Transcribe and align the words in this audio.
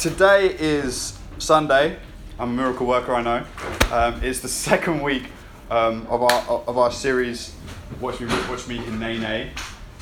today 0.00 0.56
is 0.58 1.18
Sunday. 1.36 1.98
I'm 2.38 2.48
a 2.48 2.52
miracle 2.54 2.86
worker, 2.86 3.14
I 3.14 3.20
know. 3.20 3.44
Um, 3.92 4.24
it's 4.24 4.40
the 4.40 4.48
second 4.70 5.02
week 5.02 5.24
um, 5.70 6.06
of, 6.08 6.22
our, 6.22 6.62
of 6.66 6.78
our 6.78 6.90
series, 6.90 7.54
Watch 8.00 8.18
Me, 8.18 8.26
Watch 8.48 8.66
Me 8.66 8.78
in 8.78 8.98
Nene. 8.98 9.50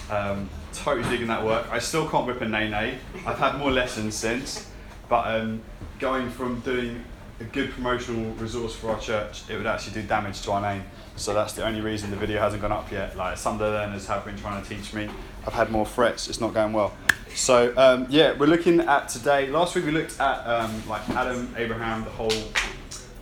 Um, 0.08 0.48
totally 0.72 1.08
digging 1.10 1.26
that 1.26 1.44
work. 1.44 1.66
I 1.72 1.80
still 1.80 2.08
can't 2.08 2.28
whip 2.28 2.40
a 2.40 2.48
Nene. 2.48 3.00
I've 3.26 3.38
had 3.38 3.58
more 3.58 3.72
lessons 3.72 4.14
since, 4.14 4.70
but 5.08 5.26
um, 5.26 5.62
going 5.98 6.30
from 6.30 6.60
doing 6.60 7.02
a 7.40 7.44
good 7.44 7.72
promotional 7.72 8.32
resource 8.34 8.76
for 8.76 8.90
our 8.90 9.00
church, 9.00 9.50
it 9.50 9.56
would 9.56 9.66
actually 9.66 10.00
do 10.00 10.06
damage 10.06 10.42
to 10.42 10.52
our 10.52 10.60
name. 10.60 10.84
So 11.16 11.34
that's 11.34 11.54
the 11.54 11.66
only 11.66 11.80
reason 11.80 12.12
the 12.12 12.16
video 12.16 12.38
hasn't 12.38 12.62
gone 12.62 12.70
up 12.70 12.92
yet. 12.92 13.16
Like 13.16 13.36
some 13.36 13.54
of 13.54 13.58
the 13.58 13.70
learners 13.70 14.06
have 14.06 14.24
been 14.24 14.38
trying 14.38 14.62
to 14.62 14.68
teach 14.68 14.94
me. 14.94 15.10
I've 15.44 15.54
had 15.54 15.72
more 15.72 15.84
threats. 15.84 16.28
It's 16.28 16.40
not 16.40 16.54
going 16.54 16.72
well. 16.72 16.96
So 17.34 17.72
um, 17.76 18.06
yeah, 18.08 18.36
we're 18.36 18.46
looking 18.46 18.80
at 18.80 19.08
today. 19.08 19.48
Last 19.48 19.74
week 19.74 19.84
we 19.84 19.92
looked 19.92 20.18
at 20.20 20.44
um, 20.46 20.82
like 20.88 21.08
Adam, 21.10 21.54
Abraham, 21.56 22.04
the 22.04 22.10
whole 22.10 22.32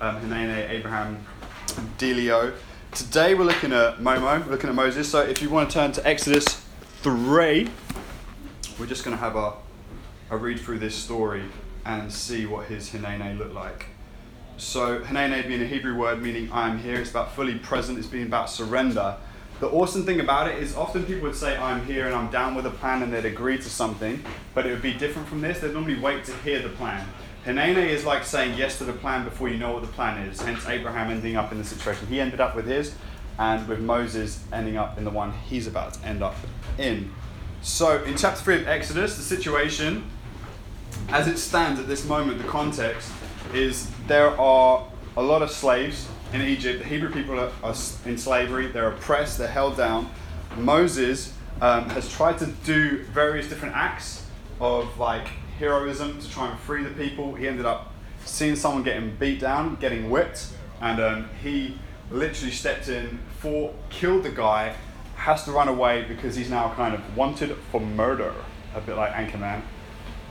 um, 0.01 0.33
Abraham, 0.33 1.25
Delio. 1.99 2.55
Today 2.93 3.35
we're 3.35 3.45
looking 3.45 3.73
at 3.73 3.99
Momo. 3.99 4.45
We're 4.45 4.53
looking 4.53 4.71
at 4.71 4.75
Moses. 4.75 5.11
So 5.11 5.21
if 5.21 5.43
you 5.43 5.51
want 5.51 5.71
to 5.71 5.75
turn 5.75 5.93
to 5.93 6.07
Exodus 6.07 6.65
three, 7.03 7.69
we're 8.79 8.87
just 8.87 9.05
going 9.05 9.17
to 9.17 9.23
have 9.23 9.37
a, 9.37 9.53
a 10.31 10.37
read 10.37 10.61
through 10.61 10.79
this 10.79 10.95
story 10.95 11.45
and 11.85 12.13
see 12.13 12.47
what 12.47 12.67
his 12.67 12.91
Hinene 12.91 13.39
looked 13.39 13.55
like. 13.55 13.87
So 14.57 15.01
Hinene 15.01 15.47
being 15.47 15.63
a 15.63 15.67
Hebrew 15.67 15.97
word 15.97 16.23
meaning 16.23 16.51
I 16.51 16.69
am 16.69 16.79
here. 16.79 16.97
It's 16.97 17.11
about 17.11 17.35
fully 17.35 17.59
present. 17.59 17.99
It's 17.99 18.07
being 18.07 18.27
about 18.27 18.51
surrender. 18.51 19.17
The 19.59 19.69
awesome 19.69 20.05
thing 20.05 20.21
about 20.21 20.49
it 20.49 20.63
is 20.63 20.77
often 20.77 21.05
people 21.05 21.23
would 21.23 21.35
say, 21.35 21.57
I'm 21.57 21.83
here 21.87 22.05
and 22.05 22.15
I'm 22.15 22.31
down 22.31 22.55
with 22.55 22.67
a 22.67 22.71
plan 22.71 23.03
and 23.03 23.11
they'd 23.11 23.25
agree 23.25 23.57
to 23.57 23.71
something, 23.71 24.23
but 24.53 24.67
it 24.67 24.71
would 24.71 24.83
be 24.83 24.93
different 24.93 25.27
from 25.29 25.41
this. 25.41 25.61
They'd 25.61 25.73
normally 25.73 25.99
wait 25.99 26.25
to 26.25 26.33
hear 26.39 26.61
the 26.61 26.69
plan. 26.69 27.07
Hinene 27.47 27.89
is 27.89 28.05
like 28.05 28.23
saying 28.23 28.59
yes 28.59 28.77
to 28.79 28.85
the 28.85 28.93
plan 28.93 29.25
before 29.25 29.49
you 29.49 29.57
know 29.57 29.73
what 29.73 29.81
the 29.81 29.89
plan 29.89 30.21
is, 30.29 30.43
hence 30.43 30.67
Abraham 30.67 31.11
ending 31.11 31.37
up 31.37 31.53
in 31.53 31.59
the 31.59 31.65
situation 31.65 32.07
he 32.09 32.21
ended 32.21 32.39
up 32.39 32.55
with 32.55 32.67
his, 32.67 32.95
and 33.39 33.67
with 33.67 33.81
Moses 33.81 34.45
ending 34.53 34.77
up 34.77 34.99
in 34.99 35.05
the 35.05 35.11
one 35.11 35.33
he's 35.33 35.67
about 35.67 35.95
to 35.95 36.05
end 36.05 36.23
up 36.23 36.35
in. 36.77 37.11
So 37.63 38.03
in 38.03 38.17
chapter 38.17 38.43
3 38.43 38.57
of 38.57 38.69
Exodus, 38.69 39.17
the 39.17 39.23
situation, 39.23 40.11
as 41.09 41.29
it 41.29 41.39
stands 41.39 41.81
at 41.81 41.87
this 41.87 42.07
moment, 42.07 42.39
the 42.39 42.49
context 42.49 43.11
is 43.55 43.91
there 44.07 44.39
are 44.39 44.87
a 45.17 45.23
lot 45.23 45.41
of 45.41 45.51
slaves 45.51 46.09
in 46.33 46.43
Egypt. 46.43 46.81
The 46.81 46.89
Hebrew 46.89 47.11
people 47.11 47.39
are, 47.39 47.53
are 47.63 47.75
in 48.05 48.19
slavery, 48.19 48.69
they're 48.69 48.91
oppressed, 48.91 49.39
they're 49.39 49.49
held 49.49 49.77
down. 49.77 50.11
Moses 50.57 51.33
um, 51.61 51.89
has 51.91 52.11
tried 52.11 52.39
to 52.39 52.47
do 52.65 53.05
various 53.05 53.49
different 53.49 53.77
acts 53.77 54.27
of 54.61 54.99
like 54.99 55.29
heroism 55.59 56.21
to 56.21 56.31
try 56.31 56.51
and 56.51 56.59
free 56.61 56.83
the 56.83 56.91
people. 56.91 57.35
He 57.35 57.49
ended 57.49 57.67
up 57.67 57.93
seeing 58.25 58.57
someone 58.57 58.83
getting 58.83 59.17
beat 59.17 59.41
down, 59.41 59.77
getting 59.77 60.11
whipped, 60.11 60.49
and 60.81 61.01
um, 61.01 61.29
he 61.43 61.79
literally 62.11 62.53
stepped 62.53 62.89
in, 62.89 63.19
fought, 63.39 63.75
killed 63.91 64.23
the 64.23 64.31
guy, 64.31 64.75
has 65.17 65.45
to 65.45 65.53
run 65.53 65.69
away 65.69 66.05
because 66.05 66.37
he's 66.37 66.51
now 66.51 66.73
kind 66.75 66.95
of 66.95 67.17
wanted 67.17 67.57
for 67.71 67.81
murder, 67.81 68.35
a 68.75 68.81
bit 68.81 68.97
like 68.97 69.13
Anchorman. 69.13 69.63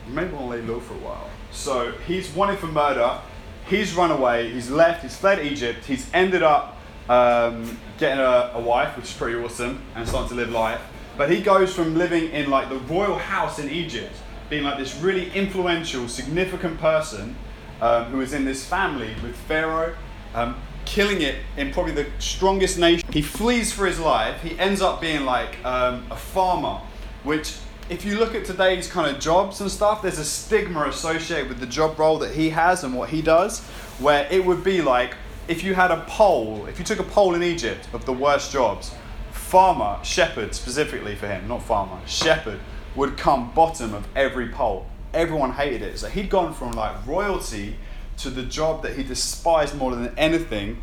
You 0.06 0.14
may 0.14 0.24
want 0.26 0.38
to 0.38 0.44
lay 0.44 0.62
low 0.62 0.80
for 0.80 0.94
a 0.94 0.98
while. 0.98 1.28
So 1.50 1.92
he's 2.06 2.30
wanted 2.30 2.58
for 2.58 2.66
murder 2.66 3.20
he's 3.68 3.94
run 3.94 4.10
away, 4.10 4.50
he's 4.50 4.70
left, 4.70 5.02
he's 5.02 5.16
fled 5.16 5.44
Egypt, 5.44 5.84
he's 5.84 6.08
ended 6.12 6.42
up 6.42 6.76
um, 7.08 7.78
getting 7.98 8.18
a, 8.18 8.52
a, 8.54 8.60
wife, 8.60 8.96
which 8.96 9.06
is 9.06 9.12
pretty 9.12 9.38
awesome, 9.38 9.80
and 9.94 10.08
starting 10.08 10.28
to 10.30 10.34
live 10.34 10.50
life. 10.50 10.80
But 11.16 11.30
he 11.30 11.40
goes 11.40 11.74
from 11.74 11.96
living 11.96 12.30
in 12.30 12.50
like 12.50 12.68
the 12.68 12.78
royal 12.78 13.16
house 13.16 13.58
in 13.58 13.70
Egypt, 13.70 14.14
being 14.50 14.64
like 14.64 14.78
this 14.78 14.96
really 14.96 15.30
influential, 15.30 16.08
significant 16.08 16.78
person 16.80 17.36
um, 17.80 18.06
who 18.06 18.20
is 18.20 18.32
in 18.32 18.44
this 18.44 18.64
family 18.64 19.14
with 19.22 19.36
Pharaoh, 19.36 19.94
um, 20.34 20.56
killing 20.84 21.22
it 21.22 21.36
in 21.56 21.72
probably 21.72 21.92
the 21.92 22.06
strongest 22.18 22.78
nation. 22.78 23.08
He 23.12 23.22
flees 23.22 23.72
for 23.72 23.86
his 23.86 23.98
life. 23.98 24.40
He 24.42 24.58
ends 24.58 24.80
up 24.80 25.00
being 25.00 25.24
like 25.24 25.64
um, 25.64 26.06
a 26.10 26.16
farmer, 26.16 26.80
which 27.22 27.56
if 27.88 28.04
you 28.04 28.18
look 28.18 28.34
at 28.34 28.44
today's 28.44 28.88
kind 28.88 29.14
of 29.14 29.22
jobs 29.22 29.60
and 29.60 29.70
stuff, 29.70 30.02
there's 30.02 30.18
a 30.18 30.24
stigma 30.24 30.88
associated 30.88 31.48
with 31.48 31.60
the 31.60 31.66
job 31.66 31.98
role 31.98 32.18
that 32.18 32.34
he 32.34 32.50
has 32.50 32.82
and 32.82 32.94
what 32.94 33.10
he 33.10 33.22
does, 33.22 33.60
where 34.00 34.26
it 34.30 34.44
would 34.44 34.64
be 34.64 34.82
like 34.82 35.14
if 35.46 35.62
you 35.62 35.74
had 35.74 35.92
a 35.92 36.04
poll, 36.08 36.66
if 36.66 36.78
you 36.78 36.84
took 36.84 36.98
a 36.98 37.04
poll 37.04 37.34
in 37.34 37.42
Egypt 37.42 37.88
of 37.92 38.04
the 38.04 38.12
worst 38.12 38.52
jobs, 38.52 38.92
farmer, 39.30 39.98
shepherd 40.02 40.54
specifically 40.54 41.14
for 41.14 41.28
him, 41.28 41.46
not 41.46 41.62
farmer, 41.62 42.00
shepherd 42.06 42.58
would 42.96 43.16
come 43.16 43.52
bottom 43.52 43.94
of 43.94 44.06
every 44.16 44.48
poll. 44.48 44.86
Everyone 45.14 45.52
hated 45.52 45.82
it. 45.82 45.98
So 45.98 46.08
he'd 46.08 46.28
gone 46.28 46.52
from 46.52 46.72
like 46.72 47.06
royalty 47.06 47.76
to 48.18 48.30
the 48.30 48.42
job 48.42 48.82
that 48.82 48.96
he 48.96 49.04
despised 49.04 49.76
more 49.76 49.94
than 49.94 50.12
anything, 50.18 50.82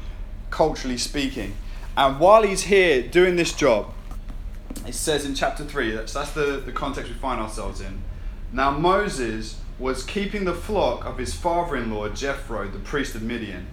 culturally 0.50 0.97
speaking. 0.97 1.56
And 1.97 2.19
while 2.19 2.44
he's 2.44 2.63
here 2.63 3.02
doing 3.02 3.36
this 3.36 3.52
job, 3.52 3.93
it 4.88 4.95
says 4.95 5.25
in 5.25 5.35
chapter 5.35 5.63
3, 5.63 5.91
that's, 5.91 6.13
that's 6.13 6.31
the, 6.31 6.61
the 6.66 6.72
context 6.72 7.09
we 7.11 7.17
find 7.17 7.39
ourselves 7.39 7.81
in. 7.81 8.01
Now 8.51 8.72
Moses 8.72 9.59
was 9.79 10.03
keeping 10.03 10.45
the 10.45 10.53
flock 10.53 11.06
of 11.06 11.17
his 11.17 11.34
father 11.34 11.75
in 11.75 11.91
law, 11.91 12.07
Jethro, 12.09 12.67
the 12.67 12.79
priest 12.79 13.16
of 13.16 13.23
Midian. 13.23 13.67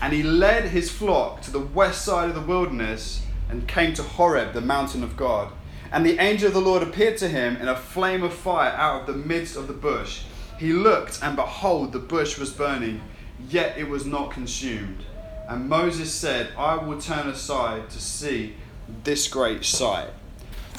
And 0.00 0.12
he 0.12 0.22
led 0.22 0.64
his 0.64 0.90
flock 0.90 1.42
to 1.42 1.50
the 1.50 1.60
west 1.60 2.04
side 2.04 2.28
of 2.28 2.34
the 2.34 2.40
wilderness 2.40 3.22
and 3.48 3.68
came 3.68 3.92
to 3.94 4.02
Horeb, 4.02 4.54
the 4.54 4.60
mountain 4.60 5.04
of 5.04 5.16
God. 5.16 5.52
And 5.92 6.06
the 6.06 6.18
angel 6.18 6.48
of 6.48 6.54
the 6.54 6.60
Lord 6.60 6.82
appeared 6.82 7.18
to 7.18 7.28
him 7.28 7.56
in 7.56 7.68
a 7.68 7.76
flame 7.76 8.22
of 8.22 8.32
fire 8.32 8.70
out 8.70 9.02
of 9.02 9.06
the 9.06 9.26
midst 9.26 9.56
of 9.56 9.66
the 9.66 9.74
bush. 9.74 10.22
He 10.58 10.72
looked, 10.72 11.22
and 11.22 11.36
behold, 11.36 11.92
the 11.92 11.98
bush 11.98 12.38
was 12.38 12.50
burning, 12.50 13.02
yet 13.48 13.76
it 13.76 13.88
was 13.88 14.06
not 14.06 14.30
consumed. 14.30 15.04
And 15.48 15.68
Moses 15.68 16.12
said, 16.12 16.48
I 16.56 16.76
will 16.76 17.00
turn 17.00 17.28
aside 17.28 17.90
to 17.90 18.00
see 18.00 18.54
this 19.04 19.28
great 19.28 19.64
sight. 19.64 20.08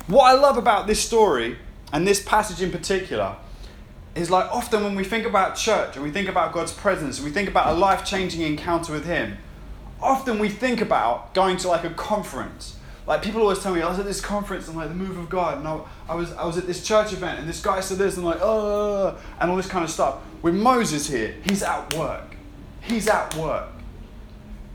What 0.08 0.26
I 0.26 0.34
love 0.34 0.58
about 0.58 0.86
this 0.86 1.02
story 1.02 1.58
and 1.94 2.06
this 2.06 2.22
passage 2.22 2.62
in 2.62 2.72
particular 2.72 3.38
is 4.16 4.30
like 4.30 4.52
often 4.52 4.84
when 4.84 4.96
we 4.96 5.04
think 5.06 5.26
about 5.26 5.56
church 5.56 5.96
and 5.96 6.04
we 6.04 6.12
think 6.12 6.28
about 6.28 6.52
God's 6.52 6.74
presence 6.74 7.20
and 7.20 7.26
we 7.26 7.32
think 7.32 7.48
about 7.48 7.68
a 7.68 7.74
life 7.74 8.04
changing 8.04 8.42
encounter 8.42 8.92
with 8.92 9.06
Him, 9.06 9.38
often 10.02 10.40
we 10.40 10.50
think 10.50 10.82
about 10.82 11.34
going 11.34 11.56
to 11.58 11.70
like 11.70 11.86
a 11.86 11.90
conference. 11.92 12.78
Like 13.08 13.22
people 13.22 13.42
always 13.42 13.60
tell 13.60 13.74
me, 13.74 13.82
I 13.82 13.90
was 13.90 13.98
at 13.98 14.06
this 14.06 14.20
conference 14.20 14.68
and 14.68 14.76
like 14.76 14.90
the 14.90 14.96
move 14.96 15.18
of 15.18 15.30
God, 15.30 15.60
and 15.60 15.68
I, 15.68 15.80
I 16.10 16.16
was 16.16 16.34
I 16.34 16.46
was 16.46 16.58
at 16.58 16.68
this 16.68 16.86
church 16.86 17.14
event 17.14 17.40
and 17.40 17.48
this 17.48 17.62
guy 17.62 17.80
said 17.80 17.98
this 17.98 18.18
and 18.18 18.26
like 18.26 18.40
oh 18.42 19.18
and 19.40 19.50
all 19.50 19.56
this 19.56 19.70
kind 19.70 19.86
of 19.86 19.90
stuff. 19.90 20.18
With 20.42 20.54
Moses 20.54 21.10
here, 21.10 21.34
he's 21.44 21.64
at 21.64 21.94
work. 21.94 22.36
He's 22.82 23.08
at 23.08 23.34
work. 23.36 23.70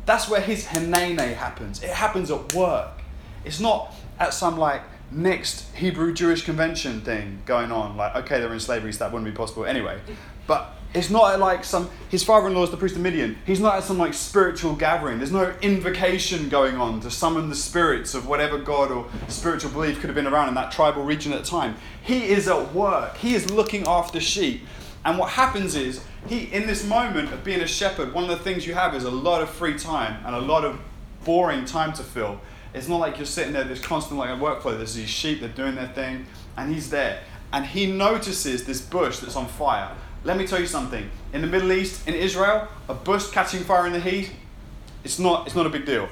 That's 0.06 0.26
where 0.26 0.40
his 0.40 0.64
Hinene 0.64 1.34
happens. 1.34 1.82
It 1.82 1.90
happens 1.90 2.30
at 2.30 2.54
work. 2.54 3.02
It's 3.44 3.60
not 3.60 3.94
at 4.18 4.32
some 4.32 4.56
like 4.56 4.82
next 5.10 5.74
Hebrew 5.74 6.12
Jewish 6.12 6.42
convention 6.44 7.00
thing 7.00 7.42
going 7.46 7.72
on. 7.72 7.96
Like, 7.96 8.14
okay, 8.16 8.40
they're 8.40 8.52
in 8.52 8.60
slavery, 8.60 8.92
so 8.92 9.04
that 9.04 9.12
wouldn't 9.12 9.30
be 9.30 9.36
possible 9.36 9.64
anyway. 9.64 10.00
But 10.46 10.74
it's 10.94 11.10
not 11.10 11.38
like 11.38 11.64
some. 11.64 11.90
His 12.08 12.24
father-in-law 12.24 12.64
is 12.64 12.70
the 12.70 12.76
priest 12.76 12.96
of 12.96 13.02
Midian. 13.02 13.36
He's 13.44 13.60
not 13.60 13.76
at 13.76 13.84
some 13.84 13.98
like 13.98 14.14
spiritual 14.14 14.74
gathering. 14.74 15.18
There's 15.18 15.32
no 15.32 15.54
invocation 15.60 16.48
going 16.48 16.76
on 16.76 17.00
to 17.00 17.10
summon 17.10 17.50
the 17.50 17.54
spirits 17.54 18.14
of 18.14 18.26
whatever 18.26 18.58
god 18.58 18.90
or 18.90 19.06
spiritual 19.28 19.70
belief 19.70 20.00
could 20.00 20.08
have 20.08 20.14
been 20.14 20.26
around 20.26 20.48
in 20.48 20.54
that 20.54 20.72
tribal 20.72 21.04
region 21.04 21.32
at 21.32 21.44
the 21.44 21.50
time. 21.50 21.76
He 22.02 22.28
is 22.28 22.48
at 22.48 22.74
work. 22.74 23.18
He 23.18 23.34
is 23.34 23.50
looking 23.50 23.86
after 23.86 24.20
sheep. 24.20 24.62
And 25.04 25.18
what 25.18 25.30
happens 25.30 25.74
is 25.74 26.02
he, 26.26 26.44
in 26.44 26.66
this 26.66 26.84
moment 26.86 27.32
of 27.32 27.44
being 27.44 27.60
a 27.60 27.66
shepherd, 27.66 28.12
one 28.12 28.24
of 28.24 28.30
the 28.30 28.42
things 28.42 28.66
you 28.66 28.74
have 28.74 28.94
is 28.94 29.04
a 29.04 29.10
lot 29.10 29.42
of 29.42 29.48
free 29.48 29.78
time 29.78 30.22
and 30.26 30.34
a 30.34 30.40
lot 30.40 30.64
of 30.64 30.80
boring 31.24 31.64
time 31.64 31.92
to 31.94 32.02
fill. 32.02 32.40
It's 32.74 32.88
not 32.88 32.98
like 32.98 33.16
you're 33.16 33.26
sitting 33.26 33.52
there, 33.52 33.64
there's 33.64 33.80
constant 33.80 34.18
like 34.18 34.30
a 34.30 34.40
workflow. 34.40 34.76
There's 34.76 34.94
these 34.94 35.08
sheep, 35.08 35.40
they're 35.40 35.48
doing 35.48 35.74
their 35.74 35.88
thing, 35.88 36.26
and 36.56 36.72
he's 36.72 36.90
there. 36.90 37.22
And 37.52 37.64
he 37.64 37.90
notices 37.90 38.64
this 38.64 38.80
bush 38.80 39.18
that's 39.18 39.36
on 39.36 39.46
fire. 39.46 39.94
Let 40.24 40.36
me 40.36 40.46
tell 40.46 40.60
you 40.60 40.66
something. 40.66 41.10
In 41.32 41.40
the 41.40 41.46
Middle 41.46 41.72
East, 41.72 42.06
in 42.06 42.14
Israel, 42.14 42.68
a 42.88 42.94
bush 42.94 43.28
catching 43.30 43.64
fire 43.64 43.86
in 43.86 43.92
the 43.92 44.00
heat, 44.00 44.32
it's 45.04 45.18
not, 45.18 45.46
it's 45.46 45.56
not 45.56 45.64
a 45.64 45.70
big 45.70 45.86
deal. 45.86 46.08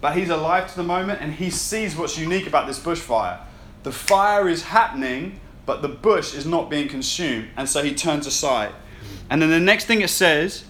But 0.00 0.16
he's 0.16 0.30
alive 0.30 0.70
to 0.70 0.76
the 0.76 0.82
moment 0.82 1.20
and 1.20 1.34
he 1.34 1.50
sees 1.50 1.94
what's 1.94 2.16
unique 2.16 2.46
about 2.46 2.66
this 2.66 2.78
bushfire. 2.78 3.40
The 3.82 3.92
fire 3.92 4.48
is 4.48 4.62
happening, 4.64 5.40
but 5.66 5.82
the 5.82 5.88
bush 5.88 6.34
is 6.34 6.46
not 6.46 6.70
being 6.70 6.88
consumed, 6.88 7.48
and 7.56 7.68
so 7.68 7.82
he 7.82 7.94
turns 7.94 8.26
aside. 8.26 8.72
And 9.28 9.40
then 9.40 9.50
the 9.50 9.60
next 9.60 9.84
thing 9.84 10.00
it 10.00 10.10
says 10.10 10.64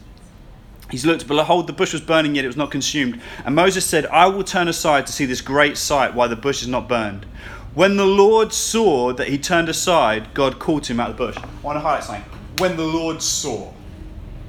He's 0.90 1.06
looked, 1.06 1.28
but 1.28 1.36
behold, 1.36 1.66
the 1.66 1.72
bush 1.72 1.92
was 1.92 2.02
burning, 2.02 2.34
yet 2.34 2.44
it 2.44 2.48
was 2.48 2.56
not 2.56 2.70
consumed. 2.70 3.20
And 3.44 3.54
Moses 3.54 3.86
said, 3.86 4.06
I 4.06 4.26
will 4.26 4.44
turn 4.44 4.68
aside 4.68 5.06
to 5.06 5.12
see 5.12 5.24
this 5.24 5.40
great 5.40 5.76
sight, 5.76 6.14
why 6.14 6.26
the 6.26 6.36
bush 6.36 6.62
is 6.62 6.68
not 6.68 6.88
burned. 6.88 7.26
When 7.74 7.96
the 7.96 8.06
Lord 8.06 8.52
saw 8.52 9.12
that 9.12 9.28
he 9.28 9.38
turned 9.38 9.68
aside, 9.68 10.34
God 10.34 10.58
called 10.58 10.86
him 10.86 10.98
out 10.98 11.10
of 11.10 11.16
the 11.16 11.26
bush. 11.26 11.36
I 11.36 11.48
want 11.62 11.76
to 11.76 11.80
highlight 11.80 12.04
something. 12.04 12.24
When 12.58 12.76
the 12.76 12.86
Lord 12.86 13.22
saw. 13.22 13.72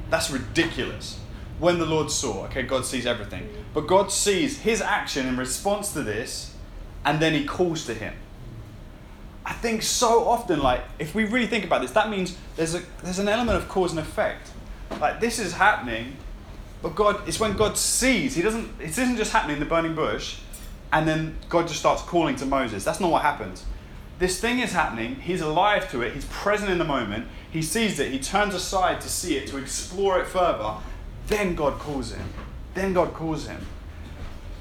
That's 0.10 0.32
ridiculous. 0.32 1.20
When 1.60 1.78
the 1.78 1.86
Lord 1.86 2.10
saw. 2.10 2.46
Okay, 2.46 2.64
God 2.64 2.86
sees 2.86 3.06
everything. 3.06 3.48
But 3.76 3.82
God 3.82 4.12
sees 4.12 4.60
his 4.60 4.82
action 4.82 5.28
in 5.28 5.38
response 5.38 5.94
to 5.94 6.02
this, 6.02 6.56
and 7.06 7.20
then 7.20 7.34
he 7.34 7.46
calls 7.46 7.86
to 7.86 7.94
him. 7.94 8.16
I 9.46 9.54
think 9.54 9.84
so 9.84 10.28
often, 10.28 10.60
like, 10.60 10.82
if 10.98 11.14
we 11.14 11.26
really 11.26 11.48
think 11.48 11.64
about 11.64 11.82
this, 11.82 11.92
that 11.92 12.10
means 12.10 12.38
there's, 12.56 12.74
a, 12.74 12.82
there's 13.04 13.20
an 13.20 13.28
element 13.28 13.58
of 13.58 13.68
cause 13.70 13.92
and 13.92 14.00
effect. 14.00 14.52
Like, 15.00 15.20
this 15.20 15.40
is 15.40 15.54
happening, 15.54 16.18
but 16.82 16.96
God, 16.96 17.28
it's 17.28 17.40
when 17.40 17.56
God 17.56 17.78
sees. 17.78 18.36
He 18.36 18.42
doesn't, 18.42 18.80
it 18.80 18.90
isn't 18.90 19.18
just 19.18 19.32
happening 19.32 19.58
in 19.58 19.60
the 19.60 19.70
burning 19.70 19.96
bush, 19.96 20.40
and 20.92 21.08
then 21.08 21.38
God 21.50 21.68
just 21.68 21.80
starts 21.80 22.02
calling 22.02 22.36
to 22.38 22.46
Moses. 22.46 22.84
That's 22.84 23.00
not 23.00 23.12
what 23.12 23.22
happens. 23.22 23.66
This 24.20 24.40
thing 24.40 24.60
is 24.60 24.72
happening, 24.72 25.16
he's 25.16 25.42
alive 25.42 25.90
to 25.92 26.02
it, 26.02 26.14
he's 26.14 26.26
present 26.26 26.70
in 26.70 26.78
the 26.78 26.86
moment, 26.86 27.28
he 27.50 27.64
sees 27.64 28.00
it, 28.00 28.12
he 28.12 28.20
turns 28.20 28.54
aside 28.54 29.02
to 29.02 29.10
see 29.10 29.36
it, 29.36 29.48
to 29.48 29.58
explore 29.58 30.20
it 30.20 30.28
further. 30.28 30.76
Then 31.26 31.56
God 31.56 31.80
calls 31.80 32.14
him. 32.14 32.30
Then 32.74 32.94
God 32.94 33.14
calls 33.14 33.48
him. 33.48 33.66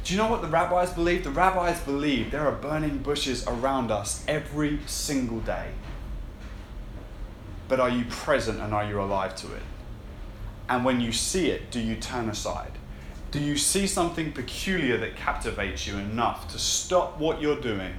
Do 0.02 0.14
you 0.14 0.19
know 0.19 0.31
what 0.31 0.40
the 0.40 0.49
rabbis 0.49 0.93
believe? 0.93 1.25
The 1.25 1.31
rabbis 1.31 1.81
believe 1.81 2.31
there 2.31 2.46
are 2.46 2.52
burning 2.52 2.99
bushes 2.99 3.46
around 3.46 3.90
us 3.90 4.25
every 4.26 4.81
single 4.87 5.40
day. 5.40 5.73
But 7.69 7.81
are 7.81 7.90
you 7.90 8.05
present 8.06 8.61
and 8.61 8.73
are 8.73 8.84
you 8.84 9.00
alive 9.00 9.37
to 9.37 9.55
it? 9.55 9.62
And 10.70 10.84
when 10.84 11.00
you 11.00 11.11
see 11.11 11.50
it, 11.50 11.72
do 11.72 11.81
you 11.81 11.96
turn 11.96 12.28
aside? 12.28 12.70
Do 13.32 13.40
you 13.40 13.56
see 13.56 13.88
something 13.88 14.32
peculiar 14.32 14.96
that 14.99 15.17
captivates 15.17 15.87
you 15.87 15.99
enough 15.99 16.49
to 16.52 16.58
stop 16.58 17.19
what 17.19 17.43
you're 17.43 17.61
doing, 17.61 17.94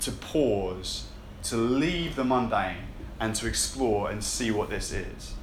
to 0.00 0.10
pause, 0.10 1.06
to 1.44 1.56
leave 1.56 2.16
the 2.16 2.24
mundane, 2.24 2.78
and 3.20 3.34
to 3.36 3.46
explore 3.46 4.10
and 4.10 4.24
see 4.24 4.50
what 4.50 4.70
this 4.70 4.90
is? 4.90 5.34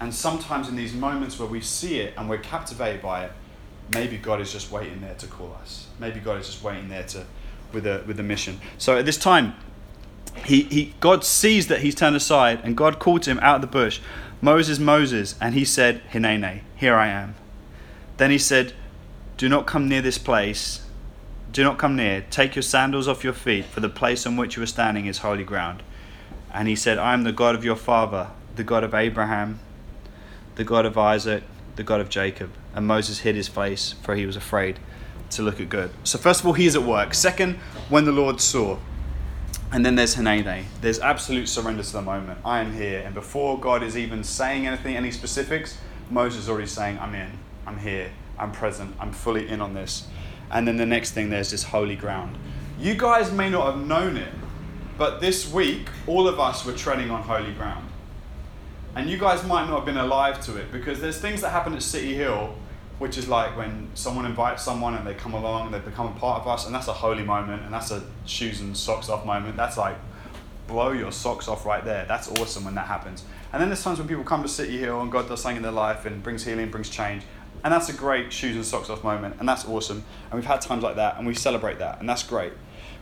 And 0.00 0.14
sometimes 0.14 0.68
in 0.68 0.76
these 0.76 0.92
moments 0.92 1.38
where 1.38 1.48
we 1.48 1.62
see 1.62 2.00
it 2.00 2.12
and 2.16 2.28
we're 2.28 2.38
captivated 2.38 3.00
by 3.00 3.24
it, 3.24 3.32
maybe 3.94 4.18
God 4.18 4.40
is 4.40 4.52
just 4.52 4.70
waiting 4.70 5.00
there 5.00 5.14
to 5.14 5.26
call 5.26 5.56
us. 5.62 5.86
Maybe 5.98 6.20
God 6.20 6.40
is 6.40 6.46
just 6.46 6.62
waiting 6.62 6.88
there 6.88 7.04
to 7.04 7.24
with 7.72 7.86
a 7.86 8.02
with 8.06 8.20
a 8.20 8.22
mission. 8.22 8.60
So 8.76 8.98
at 8.98 9.06
this 9.06 9.16
time, 9.16 9.54
he, 10.44 10.64
he 10.64 10.94
God 11.00 11.24
sees 11.24 11.68
that 11.68 11.80
he's 11.80 11.94
turned 11.94 12.16
aside, 12.16 12.60
and 12.64 12.76
God 12.76 12.98
called 12.98 13.22
to 13.22 13.30
him 13.30 13.38
out 13.40 13.56
of 13.56 13.60
the 13.62 13.66
bush, 13.66 14.00
Moses, 14.44 14.80
Moses, 14.80 15.36
and 15.40 15.54
he 15.54 15.64
said, 15.64 16.02
Hinene, 16.12 16.62
here 16.74 16.96
I 16.96 17.06
am. 17.06 17.36
Then 18.16 18.32
he 18.32 18.38
said, 18.38 18.72
Do 19.36 19.48
not 19.48 19.68
come 19.68 19.88
near 19.88 20.02
this 20.02 20.18
place. 20.18 20.84
Do 21.52 21.62
not 21.62 21.78
come 21.78 21.94
near. 21.94 22.24
Take 22.28 22.56
your 22.56 22.64
sandals 22.64 23.06
off 23.06 23.22
your 23.22 23.34
feet, 23.34 23.66
for 23.66 23.78
the 23.78 23.88
place 23.88 24.26
on 24.26 24.36
which 24.36 24.56
you 24.56 24.62
are 24.64 24.66
standing 24.66 25.06
is 25.06 25.18
holy 25.18 25.44
ground. 25.44 25.84
And 26.52 26.66
he 26.66 26.74
said, 26.74 26.98
I 26.98 27.14
am 27.14 27.22
the 27.22 27.30
God 27.30 27.54
of 27.54 27.64
your 27.64 27.76
father, 27.76 28.30
the 28.56 28.64
God 28.64 28.82
of 28.82 28.94
Abraham, 28.94 29.60
the 30.56 30.64
God 30.64 30.86
of 30.86 30.98
Isaac, 30.98 31.44
the 31.76 31.84
God 31.84 32.00
of 32.00 32.08
Jacob. 32.08 32.50
And 32.74 32.84
Moses 32.84 33.20
hid 33.20 33.36
his 33.36 33.46
face, 33.46 33.92
for 34.02 34.16
he 34.16 34.26
was 34.26 34.34
afraid 34.34 34.80
to 35.30 35.42
look 35.42 35.60
at 35.60 35.68
good. 35.68 35.92
So, 36.02 36.18
first 36.18 36.40
of 36.40 36.46
all, 36.46 36.54
he 36.54 36.66
is 36.66 36.74
at 36.74 36.82
work. 36.82 37.14
Second, 37.14 37.54
when 37.88 38.06
the 38.06 38.12
Lord 38.12 38.40
saw. 38.40 38.78
And 39.72 39.86
then 39.86 39.94
there's 39.94 40.14
Hanene. 40.16 40.64
There's 40.82 41.00
absolute 41.00 41.48
surrender 41.48 41.82
to 41.82 41.92
the 41.92 42.02
moment. 42.02 42.38
I 42.44 42.60
am 42.60 42.74
here. 42.74 43.00
And 43.00 43.14
before 43.14 43.58
God 43.58 43.82
is 43.82 43.96
even 43.96 44.22
saying 44.22 44.66
anything, 44.66 44.96
any 44.96 45.10
specifics, 45.10 45.78
Moses 46.10 46.42
is 46.42 46.48
already 46.50 46.66
saying, 46.66 46.98
I'm 46.98 47.14
in. 47.14 47.30
I'm 47.66 47.78
here. 47.78 48.10
I'm 48.38 48.52
present. 48.52 48.94
I'm 49.00 49.12
fully 49.12 49.48
in 49.48 49.62
on 49.62 49.72
this. 49.72 50.08
And 50.50 50.68
then 50.68 50.76
the 50.76 50.84
next 50.84 51.12
thing, 51.12 51.30
there's 51.30 51.50
this 51.50 51.62
holy 51.62 51.96
ground. 51.96 52.36
You 52.78 52.94
guys 52.94 53.32
may 53.32 53.48
not 53.48 53.74
have 53.74 53.86
known 53.86 54.18
it, 54.18 54.32
but 54.98 55.22
this 55.22 55.50
week, 55.50 55.88
all 56.06 56.28
of 56.28 56.38
us 56.38 56.66
were 56.66 56.74
treading 56.74 57.10
on 57.10 57.22
holy 57.22 57.52
ground. 57.54 57.88
And 58.94 59.08
you 59.08 59.16
guys 59.16 59.42
might 59.42 59.66
not 59.70 59.76
have 59.76 59.86
been 59.86 59.96
alive 59.96 60.38
to 60.42 60.56
it 60.56 60.70
because 60.70 61.00
there's 61.00 61.18
things 61.18 61.40
that 61.40 61.48
happen 61.48 61.72
at 61.72 61.82
City 61.82 62.14
Hill, 62.14 62.54
which 63.02 63.18
is 63.18 63.26
like 63.26 63.56
when 63.56 63.90
someone 63.94 64.24
invites 64.24 64.62
someone 64.62 64.94
and 64.94 65.04
they 65.04 65.12
come 65.12 65.34
along 65.34 65.66
and 65.66 65.74
they 65.74 65.80
become 65.80 66.06
a 66.06 66.20
part 66.20 66.40
of 66.40 66.46
us, 66.46 66.66
and 66.66 66.74
that's 66.74 66.86
a 66.86 66.92
holy 66.92 67.24
moment, 67.24 67.60
and 67.64 67.74
that's 67.74 67.90
a 67.90 68.00
shoes 68.26 68.60
and 68.60 68.76
socks 68.76 69.08
off 69.08 69.26
moment. 69.26 69.56
That's 69.56 69.76
like 69.76 69.96
blow 70.68 70.92
your 70.92 71.10
socks 71.10 71.48
off 71.48 71.66
right 71.66 71.84
there. 71.84 72.04
That's 72.06 72.28
awesome 72.28 72.64
when 72.64 72.76
that 72.76 72.86
happens. 72.86 73.24
And 73.52 73.60
then 73.60 73.70
there's 73.70 73.82
times 73.82 73.98
when 73.98 74.06
people 74.06 74.22
come 74.22 74.42
to 74.42 74.48
City 74.48 74.78
Hill 74.78 75.00
and 75.00 75.10
God 75.10 75.28
does 75.28 75.42
something 75.42 75.56
in 75.56 75.62
their 75.64 75.72
life 75.72 76.06
and 76.06 76.22
brings 76.22 76.44
healing, 76.44 76.70
brings 76.70 76.88
change. 76.88 77.24
And 77.64 77.74
that's 77.74 77.88
a 77.88 77.92
great 77.92 78.32
shoes 78.32 78.54
and 78.54 78.64
socks 78.64 78.88
off 78.88 79.02
moment, 79.02 79.34
and 79.40 79.48
that's 79.48 79.64
awesome. 79.64 80.04
And 80.30 80.34
we've 80.34 80.46
had 80.46 80.60
times 80.60 80.84
like 80.84 80.94
that, 80.94 81.18
and 81.18 81.26
we 81.26 81.34
celebrate 81.34 81.80
that, 81.80 81.98
and 81.98 82.08
that's 82.08 82.22
great. 82.22 82.52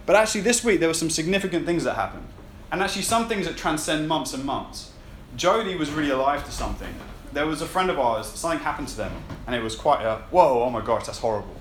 But 0.07 0.17
actually, 0.17 0.41
this 0.41 0.65
week 0.65 0.81
there 0.81 0.89
were 0.89 0.95
some 0.95 1.11
significant 1.11 1.67
things 1.67 1.85
that 1.85 1.97
happened, 1.97 2.27
and 2.73 2.83
actually 2.83 3.03
some 3.03 3.29
things 3.29 3.47
that 3.47 3.59
transcend 3.59 4.09
months 4.09 4.33
and 4.33 4.47
months. 4.47 4.93
Jody 5.37 5.77
was 5.77 5.91
really 5.91 6.11
alive 6.11 6.43
to 6.47 6.51
something. 6.51 6.95
There 7.33 7.47
was 7.47 7.63
a 7.63 7.67
friend 7.67 7.91
of 7.91 7.99
ours, 7.99 8.27
something 8.27 8.59
happened 8.59 8.89
to 8.89 8.97
them, 8.97 9.13
and 9.47 9.55
it 9.55 9.63
was 9.63 9.77
quite 9.77 10.03
a 10.03 10.17
whoa, 10.31 10.65
oh 10.65 10.71
my 10.71 10.81
gosh, 10.81 11.07
that's 11.07 11.19
horrible. 11.19 11.55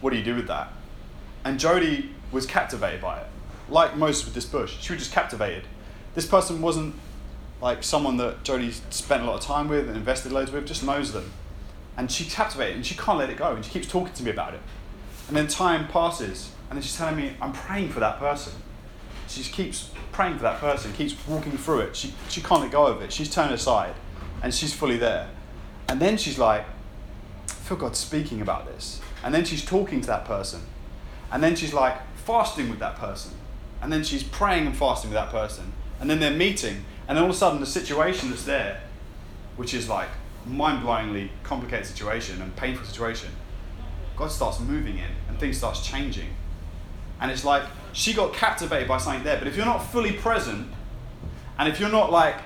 What 0.00 0.10
do 0.10 0.16
you 0.16 0.24
do 0.24 0.34
with 0.34 0.46
that? 0.46 0.72
And 1.44 1.60
Jody 1.60 2.10
was 2.32 2.46
captivated 2.46 3.02
by 3.02 3.20
it. 3.20 3.26
Like 3.68 3.96
most 3.96 4.24
with 4.24 4.34
this 4.34 4.46
bush, 4.46 4.76
she 4.80 4.94
was 4.94 5.02
just 5.02 5.12
captivated. 5.12 5.64
This 6.14 6.26
person 6.26 6.62
wasn't 6.62 6.94
like 7.60 7.82
someone 7.82 8.16
that 8.16 8.44
Jody 8.44 8.72
spent 8.88 9.22
a 9.22 9.26
lot 9.26 9.34
of 9.34 9.40
time 9.42 9.68
with 9.68 9.88
and 9.88 9.96
invested 9.96 10.32
loads 10.32 10.50
with, 10.50 10.66
just 10.66 10.82
knows 10.82 11.12
them. 11.12 11.30
And 11.98 12.10
she's 12.10 12.32
captivated 12.34 12.76
and 12.76 12.86
she 12.86 12.96
can't 12.96 13.18
let 13.18 13.28
it 13.28 13.36
go, 13.36 13.54
and 13.54 13.62
she 13.62 13.70
keeps 13.70 13.86
talking 13.86 14.14
to 14.14 14.22
me 14.22 14.30
about 14.30 14.54
it. 14.54 14.60
And 15.28 15.36
then 15.36 15.48
time 15.48 15.86
passes, 15.86 16.50
and 16.70 16.78
then 16.78 16.82
she's 16.82 16.96
telling 16.96 17.16
me, 17.16 17.36
I'm 17.42 17.52
praying 17.52 17.90
for 17.90 18.00
that 18.00 18.18
person. 18.18 18.54
She 19.28 19.42
keeps 19.42 19.90
praying 20.12 20.36
for 20.36 20.42
that 20.44 20.60
person, 20.60 20.94
keeps 20.94 21.14
walking 21.26 21.58
through 21.58 21.80
it. 21.80 21.96
She, 21.96 22.14
she 22.30 22.40
can't 22.40 22.62
let 22.62 22.70
go 22.70 22.86
of 22.86 23.02
it. 23.02 23.12
She's 23.12 23.28
turned 23.28 23.52
aside 23.52 23.94
and 24.44 24.54
she's 24.54 24.74
fully 24.74 24.98
there. 24.98 25.30
And 25.88 25.98
then 25.98 26.18
she's 26.18 26.38
like, 26.38 26.66
I 27.48 27.52
feel 27.52 27.78
God 27.78 27.96
speaking 27.96 28.42
about 28.42 28.66
this. 28.66 29.00
And 29.24 29.34
then 29.34 29.46
she's 29.46 29.64
talking 29.64 30.02
to 30.02 30.06
that 30.08 30.26
person. 30.26 30.60
And 31.32 31.42
then 31.42 31.56
she's 31.56 31.72
like 31.72 31.96
fasting 32.14 32.68
with 32.68 32.78
that 32.78 32.96
person. 32.96 33.32
And 33.80 33.90
then 33.90 34.04
she's 34.04 34.22
praying 34.22 34.66
and 34.66 34.76
fasting 34.76 35.08
with 35.08 35.18
that 35.18 35.30
person. 35.30 35.72
And 35.98 36.10
then 36.10 36.20
they're 36.20 36.30
meeting. 36.30 36.84
And 37.08 37.16
then 37.16 37.24
all 37.24 37.30
of 37.30 37.34
a 37.34 37.38
sudden, 37.38 37.58
the 37.58 37.66
situation 37.66 38.28
that's 38.28 38.44
there, 38.44 38.82
which 39.56 39.72
is 39.72 39.88
like 39.88 40.10
mind-blowingly 40.44 41.30
complicated 41.42 41.86
situation 41.86 42.42
and 42.42 42.54
painful 42.54 42.84
situation, 42.84 43.30
God 44.14 44.30
starts 44.30 44.60
moving 44.60 44.98
in 44.98 45.10
and 45.26 45.40
things 45.40 45.56
starts 45.56 45.86
changing. 45.86 46.28
And 47.18 47.30
it's 47.30 47.46
like 47.46 47.62
she 47.94 48.12
got 48.12 48.34
captivated 48.34 48.88
by 48.88 48.98
something 48.98 49.24
there. 49.24 49.38
But 49.38 49.48
if 49.48 49.56
you're 49.56 49.64
not 49.64 49.78
fully 49.78 50.12
present, 50.12 50.70
and 51.58 51.66
if 51.66 51.80
you're 51.80 51.88
not 51.88 52.12
like 52.12 52.36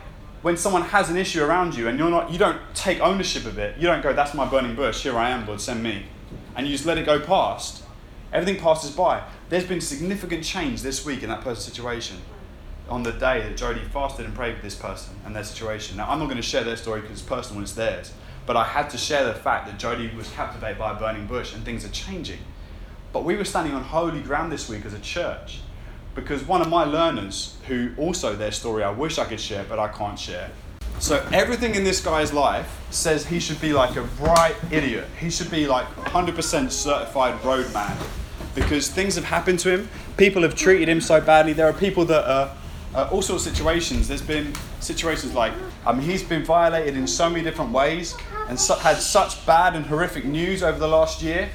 when 0.42 0.56
someone 0.56 0.82
has 0.82 1.10
an 1.10 1.16
issue 1.16 1.42
around 1.42 1.74
you 1.74 1.88
and 1.88 1.98
you're 1.98 2.10
not 2.10 2.30
you 2.30 2.38
don't 2.38 2.60
take 2.74 3.00
ownership 3.00 3.44
of 3.44 3.58
it, 3.58 3.76
you 3.76 3.86
don't 3.86 4.02
go, 4.02 4.12
That's 4.12 4.34
my 4.34 4.48
burning 4.48 4.74
bush, 4.74 5.02
here 5.02 5.16
I 5.16 5.30
am, 5.30 5.46
Lord, 5.46 5.60
send 5.60 5.82
me. 5.82 6.06
And 6.54 6.66
you 6.66 6.72
just 6.72 6.86
let 6.86 6.98
it 6.98 7.06
go 7.06 7.20
past, 7.20 7.84
everything 8.32 8.60
passes 8.60 8.90
by. 8.90 9.22
There's 9.48 9.64
been 9.64 9.80
significant 9.80 10.44
change 10.44 10.82
this 10.82 11.04
week 11.04 11.22
in 11.22 11.28
that 11.28 11.40
person's 11.40 11.64
situation. 11.64 12.18
On 12.88 13.02
the 13.02 13.12
day 13.12 13.42
that 13.42 13.56
Jody 13.56 13.82
fasted 13.92 14.24
and 14.24 14.34
prayed 14.34 14.54
with 14.54 14.62
this 14.62 14.74
person 14.74 15.14
and 15.26 15.36
their 15.36 15.44
situation. 15.44 15.98
Now 15.98 16.08
I'm 16.08 16.18
not 16.18 16.26
going 16.26 16.36
to 16.36 16.42
share 16.42 16.64
their 16.64 16.76
story 16.76 17.02
because 17.02 17.20
it's 17.20 17.28
personal 17.28 17.58
and 17.58 17.64
it's 17.64 17.74
theirs. 17.74 18.12
But 18.46 18.56
I 18.56 18.64
had 18.64 18.88
to 18.90 18.98
share 18.98 19.26
the 19.26 19.34
fact 19.34 19.66
that 19.66 19.78
Jody 19.78 20.10
was 20.16 20.30
captivated 20.30 20.78
by 20.78 20.92
a 20.92 20.94
burning 20.94 21.26
bush 21.26 21.54
and 21.54 21.64
things 21.64 21.84
are 21.84 21.90
changing. 21.90 22.38
But 23.12 23.24
we 23.24 23.36
were 23.36 23.44
standing 23.44 23.74
on 23.74 23.82
holy 23.82 24.22
ground 24.22 24.50
this 24.50 24.70
week 24.70 24.86
as 24.86 24.94
a 24.94 25.00
church 25.00 25.60
because 26.20 26.44
one 26.44 26.60
of 26.60 26.68
my 26.68 26.84
learners, 26.84 27.56
who 27.66 27.90
also 27.96 28.34
their 28.34 28.52
story 28.52 28.82
I 28.82 28.90
wish 28.90 29.18
I 29.18 29.24
could 29.24 29.40
share, 29.40 29.64
but 29.68 29.78
I 29.78 29.88
can't 29.88 30.18
share. 30.18 30.50
So 30.98 31.24
everything 31.32 31.74
in 31.74 31.84
this 31.84 32.00
guy's 32.00 32.32
life 32.32 32.80
says 32.90 33.24
he 33.26 33.38
should 33.38 33.60
be 33.60 33.72
like 33.72 33.96
a 33.96 34.02
bright 34.02 34.56
idiot. 34.70 35.06
He 35.20 35.30
should 35.30 35.50
be 35.50 35.66
like 35.66 35.86
100% 35.94 36.70
certified 36.72 37.42
roadman 37.44 37.96
because 38.54 38.88
things 38.88 39.14
have 39.14 39.24
happened 39.24 39.60
to 39.60 39.70
him. 39.70 39.88
People 40.16 40.42
have 40.42 40.56
treated 40.56 40.88
him 40.88 41.00
so 41.00 41.20
badly. 41.20 41.52
There 41.52 41.68
are 41.68 41.72
people 41.72 42.04
that 42.06 42.28
are 42.28 42.56
uh, 42.94 43.08
all 43.12 43.22
sorts 43.22 43.46
of 43.46 43.52
situations. 43.52 44.08
There's 44.08 44.22
been 44.22 44.52
situations 44.80 45.34
like 45.34 45.52
mean, 45.92 46.02
he's 46.02 46.22
been 46.22 46.44
violated 46.44 46.96
in 46.96 47.06
so 47.06 47.30
many 47.30 47.44
different 47.44 47.70
ways 47.70 48.16
and 48.48 48.58
su- 48.58 48.74
had 48.74 48.96
such 48.96 49.46
bad 49.46 49.76
and 49.76 49.86
horrific 49.86 50.24
news 50.24 50.62
over 50.62 50.78
the 50.78 50.88
last 50.88 51.22
year 51.22 51.48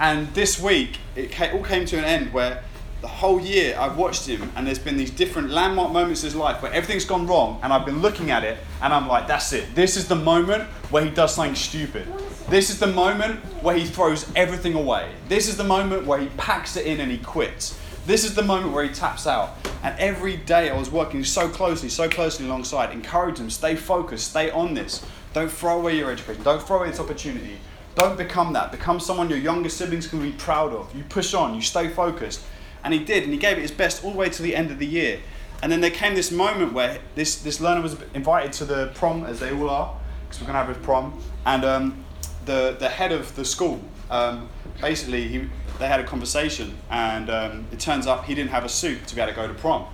and 0.00 0.32
this 0.34 0.60
week, 0.60 0.98
it 1.16 1.30
came, 1.30 1.56
all 1.56 1.64
came 1.64 1.84
to 1.86 1.98
an 1.98 2.04
end 2.04 2.32
where 2.32 2.62
the 3.00 3.08
whole 3.08 3.40
year 3.40 3.76
I've 3.78 3.96
watched 3.96 4.26
him, 4.26 4.50
and 4.56 4.66
there's 4.66 4.78
been 4.78 4.96
these 4.96 5.10
different 5.10 5.50
landmark 5.50 5.92
moments 5.92 6.22
in 6.22 6.28
his 6.28 6.34
life 6.34 6.62
where 6.62 6.72
everything's 6.72 7.04
gone 7.04 7.26
wrong, 7.26 7.60
and 7.62 7.72
I've 7.72 7.86
been 7.86 8.02
looking 8.02 8.30
at 8.30 8.42
it, 8.42 8.58
and 8.82 8.92
I'm 8.92 9.06
like, 9.06 9.28
that's 9.28 9.52
it. 9.52 9.74
This 9.74 9.96
is 9.96 10.08
the 10.08 10.16
moment 10.16 10.64
where 10.90 11.04
he 11.04 11.10
does 11.10 11.34
something 11.34 11.54
stupid. 11.54 12.06
This 12.48 12.70
is 12.70 12.80
the 12.80 12.88
moment 12.88 13.40
where 13.62 13.76
he 13.76 13.84
throws 13.84 14.30
everything 14.34 14.74
away. 14.74 15.12
This 15.28 15.48
is 15.48 15.56
the 15.56 15.64
moment 15.64 16.06
where 16.06 16.18
he 16.18 16.28
packs 16.38 16.76
it 16.76 16.86
in 16.86 17.00
and 17.00 17.12
he 17.12 17.18
quits. 17.18 17.78
This 18.06 18.24
is 18.24 18.34
the 18.34 18.42
moment 18.42 18.72
where 18.72 18.84
he 18.84 18.90
taps 18.90 19.26
out. 19.26 19.50
And 19.82 19.96
every 19.98 20.38
day 20.38 20.70
I 20.70 20.76
was 20.76 20.90
working 20.90 21.22
so 21.24 21.48
closely, 21.48 21.90
so 21.90 22.08
closely 22.08 22.46
alongside, 22.46 22.90
encourage 22.90 23.38
him, 23.38 23.50
stay 23.50 23.76
focused, 23.76 24.30
stay 24.30 24.50
on 24.50 24.74
this. 24.74 25.04
Don't 25.34 25.52
throw 25.52 25.78
away 25.78 25.98
your 25.98 26.10
education. 26.10 26.42
Don't 26.42 26.62
throw 26.62 26.78
away 26.78 26.88
this 26.88 27.00
opportunity. 27.00 27.58
Don't 27.94 28.16
become 28.16 28.54
that. 28.54 28.72
Become 28.72 28.98
someone 28.98 29.28
your 29.28 29.38
younger 29.38 29.68
siblings 29.68 30.06
can 30.06 30.22
be 30.22 30.32
proud 30.32 30.72
of. 30.72 30.92
You 30.96 31.04
push 31.04 31.34
on, 31.34 31.54
you 31.54 31.60
stay 31.60 31.88
focused. 31.88 32.42
And 32.84 32.94
he 32.94 33.04
did, 33.04 33.24
and 33.24 33.32
he 33.32 33.38
gave 33.38 33.58
it 33.58 33.62
his 33.62 33.70
best 33.70 34.04
all 34.04 34.12
the 34.12 34.16
way 34.16 34.28
to 34.28 34.42
the 34.42 34.54
end 34.54 34.70
of 34.70 34.78
the 34.78 34.86
year. 34.86 35.20
And 35.62 35.72
then 35.72 35.80
there 35.80 35.90
came 35.90 36.14
this 36.14 36.30
moment 36.30 36.72
where 36.72 36.98
this, 37.14 37.36
this 37.42 37.60
learner 37.60 37.80
was 37.80 37.96
invited 38.14 38.52
to 38.54 38.64
the 38.64 38.92
prom, 38.94 39.24
as 39.24 39.40
they 39.40 39.52
all 39.52 39.68
are, 39.68 39.96
because 40.22 40.40
we're 40.40 40.46
going 40.46 40.58
to 40.58 40.64
have 40.64 40.76
a 40.76 40.80
prom. 40.84 41.20
And 41.44 41.64
um, 41.64 42.04
the, 42.44 42.76
the 42.78 42.88
head 42.88 43.12
of 43.12 43.34
the 43.34 43.44
school, 43.44 43.80
um, 44.10 44.48
basically, 44.80 45.26
he, 45.26 45.48
they 45.78 45.88
had 45.88 46.00
a 46.00 46.04
conversation, 46.04 46.76
and 46.90 47.28
um, 47.28 47.66
it 47.72 47.80
turns 47.80 48.06
up 48.06 48.24
he 48.24 48.34
didn't 48.34 48.50
have 48.50 48.64
a 48.64 48.68
suit 48.68 49.06
to 49.08 49.14
be 49.14 49.20
able 49.20 49.32
to 49.32 49.36
go 49.36 49.48
to 49.48 49.54
prom. 49.54 49.86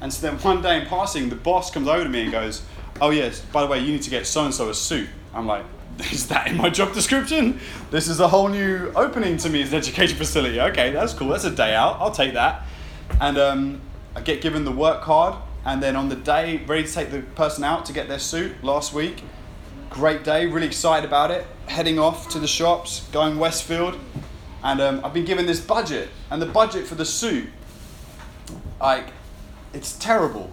And 0.00 0.12
so 0.12 0.26
then 0.26 0.38
one 0.38 0.62
day 0.62 0.80
in 0.80 0.86
passing, 0.86 1.28
the 1.28 1.36
boss 1.36 1.70
comes 1.70 1.88
over 1.88 2.04
to 2.04 2.10
me 2.10 2.22
and 2.22 2.32
goes, 2.32 2.62
Oh, 3.00 3.10
yes, 3.10 3.40
by 3.40 3.62
the 3.62 3.66
way, 3.66 3.78
you 3.78 3.92
need 3.92 4.02
to 4.02 4.10
get 4.10 4.26
so 4.26 4.44
and 4.44 4.52
so 4.52 4.68
a 4.68 4.74
suit. 4.74 5.08
I'm 5.32 5.46
like, 5.46 5.64
Is 6.12 6.28
that 6.28 6.46
in 6.46 6.56
my 6.56 6.70
job 6.70 6.94
description? 6.94 7.60
This 7.90 8.08
is 8.08 8.20
a 8.20 8.28
whole 8.28 8.48
new 8.48 8.90
opening 8.94 9.36
to 9.38 9.50
me 9.50 9.62
as 9.62 9.72
an 9.72 9.78
education 9.78 10.16
facility. 10.16 10.60
Okay, 10.60 10.90
that's 10.92 11.12
cool. 11.12 11.28
That's 11.28 11.44
a 11.44 11.50
day 11.50 11.74
out. 11.74 11.96
I'll 12.00 12.10
take 12.10 12.34
that. 12.34 12.64
And 13.20 13.36
um, 13.36 13.80
I 14.16 14.20
get 14.22 14.40
given 14.40 14.64
the 14.64 14.72
work 14.72 15.02
card. 15.02 15.36
And 15.64 15.82
then 15.82 15.94
on 15.94 16.08
the 16.08 16.16
day, 16.16 16.62
ready 16.66 16.84
to 16.84 16.92
take 16.92 17.10
the 17.10 17.20
person 17.20 17.64
out 17.64 17.84
to 17.86 17.92
get 17.92 18.08
their 18.08 18.18
suit 18.18 18.64
last 18.64 18.94
week, 18.94 19.22
great 19.90 20.24
day, 20.24 20.46
really 20.46 20.66
excited 20.66 21.06
about 21.06 21.30
it. 21.30 21.46
Heading 21.66 21.98
off 21.98 22.30
to 22.30 22.38
the 22.38 22.46
shops, 22.46 23.06
going 23.12 23.38
Westfield, 23.38 23.98
and 24.64 24.80
um, 24.80 25.04
I've 25.04 25.12
been 25.12 25.26
given 25.26 25.44
this 25.44 25.60
budget, 25.60 26.08
and 26.30 26.40
the 26.40 26.46
budget 26.46 26.86
for 26.86 26.94
the 26.94 27.04
suit, 27.04 27.48
like, 28.80 29.08
it's 29.74 29.98
terrible. 29.98 30.50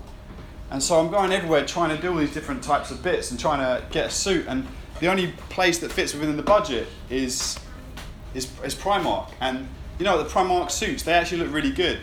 And 0.69 0.83
so 0.83 0.99
I'm 0.99 1.09
going 1.09 1.31
everywhere 1.31 1.65
trying 1.65 1.95
to 1.95 2.01
do 2.01 2.11
all 2.11 2.17
these 2.17 2.33
different 2.33 2.61
types 2.61 2.91
of 2.91 3.01
bits 3.01 3.31
and 3.31 3.39
trying 3.39 3.59
to 3.59 3.85
get 3.89 4.07
a 4.07 4.09
suit, 4.09 4.45
and 4.47 4.67
the 4.99 5.07
only 5.07 5.33
place 5.49 5.79
that 5.79 5.91
fits 5.91 6.13
within 6.13 6.37
the 6.37 6.43
budget 6.43 6.87
is 7.09 7.59
is, 8.33 8.49
is 8.63 8.75
Primark. 8.75 9.31
And 9.39 9.67
you 9.99 10.05
know 10.05 10.21
the 10.21 10.29
Primark 10.29 10.71
suits, 10.71 11.03
they 11.03 11.13
actually 11.13 11.39
look 11.39 11.53
really 11.53 11.71
good, 11.71 11.99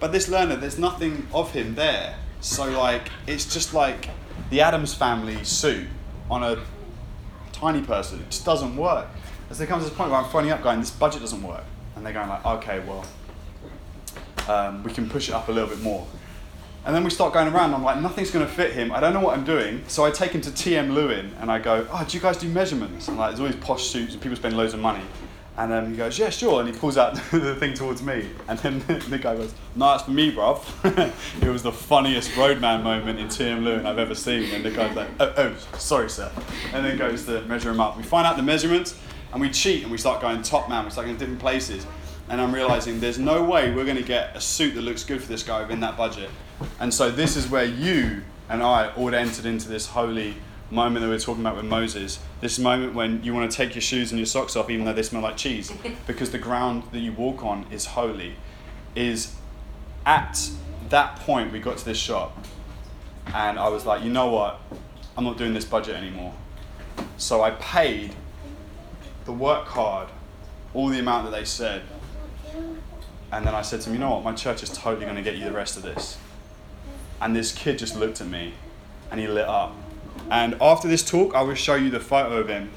but 0.00 0.12
this 0.12 0.28
learner, 0.28 0.56
there's 0.56 0.78
nothing 0.78 1.26
of 1.32 1.52
him 1.52 1.74
there. 1.74 2.16
So 2.40 2.68
like, 2.70 3.08
it's 3.26 3.52
just 3.52 3.72
like 3.72 4.10
the 4.50 4.60
Addams 4.60 4.94
family 4.94 5.42
suit 5.44 5.86
on 6.30 6.42
a 6.42 6.58
tiny 7.52 7.82
person. 7.82 8.20
It 8.20 8.30
just 8.30 8.44
doesn't 8.44 8.76
work. 8.76 9.06
As 9.48 9.58
there 9.58 9.66
comes 9.66 9.84
to 9.84 9.90
this 9.90 9.96
point 9.96 10.10
where 10.10 10.18
I'm 10.18 10.28
phoning 10.30 10.50
up 10.50 10.62
going, 10.62 10.80
this 10.80 10.90
budget 10.90 11.20
doesn't 11.20 11.42
work. 11.42 11.64
And 11.94 12.04
they're 12.04 12.12
going 12.12 12.28
like, 12.28 12.44
okay, 12.44 12.80
well, 12.80 13.04
um, 14.48 14.82
we 14.82 14.92
can 14.92 15.08
push 15.08 15.28
it 15.28 15.34
up 15.34 15.48
a 15.48 15.52
little 15.52 15.68
bit 15.68 15.80
more. 15.80 16.06
And 16.84 16.94
then 16.94 17.04
we 17.04 17.10
start 17.10 17.32
going 17.32 17.48
around. 17.48 17.74
I'm 17.74 17.84
like, 17.84 18.00
nothing's 18.00 18.32
going 18.32 18.44
to 18.44 18.52
fit 18.52 18.72
him. 18.72 18.90
I 18.90 18.98
don't 18.98 19.14
know 19.14 19.20
what 19.20 19.38
I'm 19.38 19.44
doing. 19.44 19.84
So 19.86 20.04
I 20.04 20.10
take 20.10 20.32
him 20.32 20.40
to 20.40 20.50
TM 20.50 20.92
Lewin 20.92 21.32
and 21.40 21.50
I 21.50 21.60
go, 21.60 21.86
oh, 21.92 22.04
do 22.06 22.16
you 22.16 22.22
guys 22.22 22.36
do 22.36 22.48
measurements? 22.48 23.06
And 23.06 23.16
like, 23.16 23.30
there's 23.30 23.40
always 23.40 23.56
posh 23.56 23.86
suits 23.86 24.14
and 24.14 24.22
people 24.22 24.36
spend 24.36 24.56
loads 24.56 24.74
of 24.74 24.80
money. 24.80 25.04
And 25.56 25.72
um, 25.72 25.90
he 25.90 25.96
goes, 25.96 26.18
yeah, 26.18 26.30
sure. 26.30 26.60
And 26.60 26.68
he 26.68 26.76
pulls 26.76 26.96
out 26.96 27.14
the 27.30 27.54
thing 27.54 27.74
towards 27.74 28.02
me. 28.02 28.30
And 28.48 28.58
then 28.58 28.80
the 29.10 29.18
guy 29.18 29.36
goes, 29.36 29.54
no, 29.76 29.94
it's 29.94 30.02
for 30.02 30.10
me, 30.10 30.32
bruv. 30.32 31.12
it 31.42 31.48
was 31.48 31.62
the 31.62 31.72
funniest 31.72 32.36
roadman 32.36 32.82
moment 32.82 33.20
in 33.20 33.28
TM 33.28 33.62
Lewin 33.62 33.86
I've 33.86 33.98
ever 33.98 34.14
seen. 34.14 34.52
And 34.52 34.64
the 34.64 34.70
guy's 34.70 34.96
like, 34.96 35.08
oh, 35.20 35.32
oh, 35.36 35.78
sorry, 35.78 36.10
sir. 36.10 36.32
And 36.72 36.84
then 36.84 36.98
goes 36.98 37.26
to 37.26 37.42
measure 37.42 37.70
him 37.70 37.80
up. 37.80 37.96
We 37.96 38.02
find 38.02 38.26
out 38.26 38.36
the 38.36 38.42
measurements 38.42 38.98
and 39.32 39.40
we 39.40 39.50
cheat 39.50 39.82
and 39.82 39.92
we 39.92 39.98
start 39.98 40.20
going 40.20 40.38
Topman. 40.38 40.84
We 40.84 40.90
start 40.90 41.06
going 41.06 41.18
different 41.18 41.40
places. 41.40 41.86
And 42.28 42.40
I'm 42.40 42.52
realizing 42.52 42.98
there's 42.98 43.18
no 43.18 43.44
way 43.44 43.72
we're 43.74 43.84
going 43.84 43.96
to 43.98 44.02
get 44.02 44.34
a 44.34 44.40
suit 44.40 44.74
that 44.74 44.80
looks 44.80 45.04
good 45.04 45.20
for 45.20 45.28
this 45.28 45.42
guy 45.42 45.60
within 45.60 45.80
that 45.80 45.96
budget. 45.96 46.30
And 46.80 46.92
so 46.92 47.10
this 47.10 47.36
is 47.36 47.48
where 47.48 47.64
you 47.64 48.22
and 48.48 48.62
I 48.62 48.92
all 48.94 49.14
entered 49.14 49.46
into 49.46 49.68
this 49.68 49.86
holy 49.86 50.34
moment 50.70 51.02
that 51.02 51.08
we 51.08 51.14
are 51.14 51.20
talking 51.20 51.42
about 51.42 51.56
with 51.56 51.66
Moses. 51.66 52.18
This 52.40 52.58
moment 52.58 52.94
when 52.94 53.22
you 53.22 53.34
want 53.34 53.50
to 53.50 53.56
take 53.56 53.74
your 53.74 53.82
shoes 53.82 54.10
and 54.10 54.18
your 54.18 54.26
socks 54.26 54.56
off, 54.56 54.70
even 54.70 54.84
though 54.84 54.92
they 54.92 55.02
smell 55.02 55.22
like 55.22 55.36
cheese, 55.36 55.72
because 56.06 56.30
the 56.30 56.38
ground 56.38 56.84
that 56.92 57.00
you 57.00 57.12
walk 57.12 57.44
on 57.44 57.66
is 57.70 57.86
holy. 57.86 58.36
Is 58.94 59.34
at 60.04 60.50
that 60.88 61.16
point 61.16 61.52
we 61.52 61.58
got 61.58 61.78
to 61.78 61.84
this 61.84 61.98
shop, 61.98 62.36
and 63.34 63.58
I 63.58 63.68
was 63.68 63.86
like, 63.86 64.02
you 64.02 64.10
know 64.10 64.28
what? 64.28 64.60
I'm 65.16 65.24
not 65.24 65.38
doing 65.38 65.54
this 65.54 65.64
budget 65.64 65.94
anymore. 65.94 66.34
So 67.16 67.42
I 67.42 67.52
paid 67.52 68.14
the 69.24 69.32
work 69.32 69.66
card, 69.66 70.08
all 70.74 70.88
the 70.88 70.98
amount 70.98 71.24
that 71.24 71.36
they 71.36 71.44
said. 71.44 71.82
And 73.30 73.46
then 73.46 73.54
I 73.54 73.62
said 73.62 73.80
to 73.82 73.88
him, 73.88 73.94
you 73.94 74.00
know 74.00 74.10
what? 74.10 74.24
My 74.24 74.34
church 74.34 74.62
is 74.62 74.70
totally 74.70 75.04
going 75.06 75.16
to 75.16 75.22
get 75.22 75.36
you 75.36 75.44
the 75.44 75.52
rest 75.52 75.76
of 75.76 75.82
this. 75.82 76.18
And 77.22 77.36
this 77.36 77.52
kid 77.52 77.78
just 77.78 77.94
looked 77.94 78.20
at 78.20 78.26
me 78.26 78.52
and 79.12 79.20
he 79.20 79.28
lit 79.28 79.46
up. 79.46 79.76
And 80.28 80.56
after 80.60 80.88
this 80.88 81.08
talk, 81.08 81.36
I 81.36 81.42
will 81.42 81.54
show 81.54 81.76
you 81.76 81.88
the 81.88 82.00
photo 82.00 82.38
of 82.38 82.48
him 82.48 82.70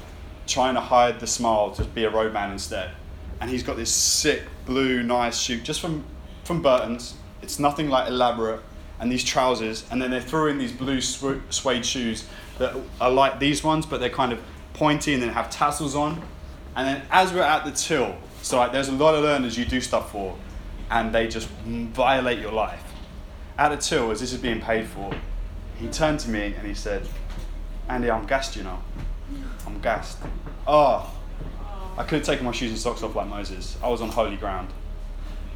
trying 0.45 0.75
to 0.75 0.81
hide 0.81 1.19
the 1.19 1.25
smile 1.25 1.71
to 1.71 1.83
be 1.83 2.03
a 2.03 2.11
roadman 2.11 2.51
instead. 2.51 2.91
And 3.41 3.49
he's 3.49 3.63
got 3.63 3.75
this 3.75 3.91
sick 3.91 4.43
blue, 4.67 5.01
nice 5.01 5.35
suit 5.37 5.63
just 5.63 5.81
from, 5.81 6.03
from 6.43 6.61
Burton's. 6.61 7.15
It's 7.41 7.57
nothing 7.57 7.89
like 7.89 8.07
elaborate. 8.07 8.61
And 8.99 9.11
these 9.11 9.23
trousers. 9.23 9.83
And 9.89 9.99
then 9.99 10.11
they 10.11 10.21
threw 10.21 10.47
in 10.47 10.59
these 10.59 10.71
blue 10.71 11.01
suede 11.01 11.85
shoes 11.85 12.27
that 12.59 12.75
are 13.01 13.11
like 13.11 13.39
these 13.39 13.63
ones, 13.63 13.87
but 13.87 13.99
they're 13.99 14.11
kind 14.11 14.31
of 14.31 14.39
pointy 14.73 15.15
and 15.15 15.23
then 15.23 15.29
have 15.29 15.49
tassels 15.49 15.95
on. 15.95 16.21
And 16.75 16.87
then 16.87 17.01
as 17.09 17.33
we're 17.33 17.41
at 17.41 17.65
the 17.65 17.71
till, 17.71 18.15
so 18.43 18.57
like 18.57 18.71
there's 18.71 18.89
a 18.89 18.93
lot 18.93 19.15
of 19.15 19.23
learners 19.23 19.57
you 19.57 19.65
do 19.65 19.81
stuff 19.81 20.11
for, 20.11 20.37
and 20.91 21.13
they 21.15 21.27
just 21.27 21.47
violate 21.47 22.39
your 22.39 22.51
life 22.51 22.84
at 23.57 23.71
a 23.71 23.77
till, 23.77 24.11
as 24.11 24.19
this 24.19 24.33
is 24.33 24.39
being 24.39 24.61
paid 24.61 24.87
for, 24.87 25.13
he 25.77 25.87
turned 25.87 26.19
to 26.21 26.29
me 26.29 26.53
and 26.57 26.67
he 26.67 26.73
said, 26.73 27.07
Andy, 27.87 28.09
I'm 28.09 28.25
gassed, 28.25 28.55
you 28.55 28.63
know. 28.63 28.79
I'm 29.65 29.79
gassed. 29.81 30.17
Oh, 30.67 31.11
I 31.97 32.03
could 32.03 32.17
have 32.17 32.25
taken 32.25 32.45
my 32.45 32.51
shoes 32.51 32.71
and 32.71 32.79
socks 32.79 33.03
off 33.03 33.15
like 33.15 33.27
Moses. 33.27 33.77
I 33.81 33.89
was 33.89 34.01
on 34.01 34.09
holy 34.09 34.35
ground. 34.35 34.69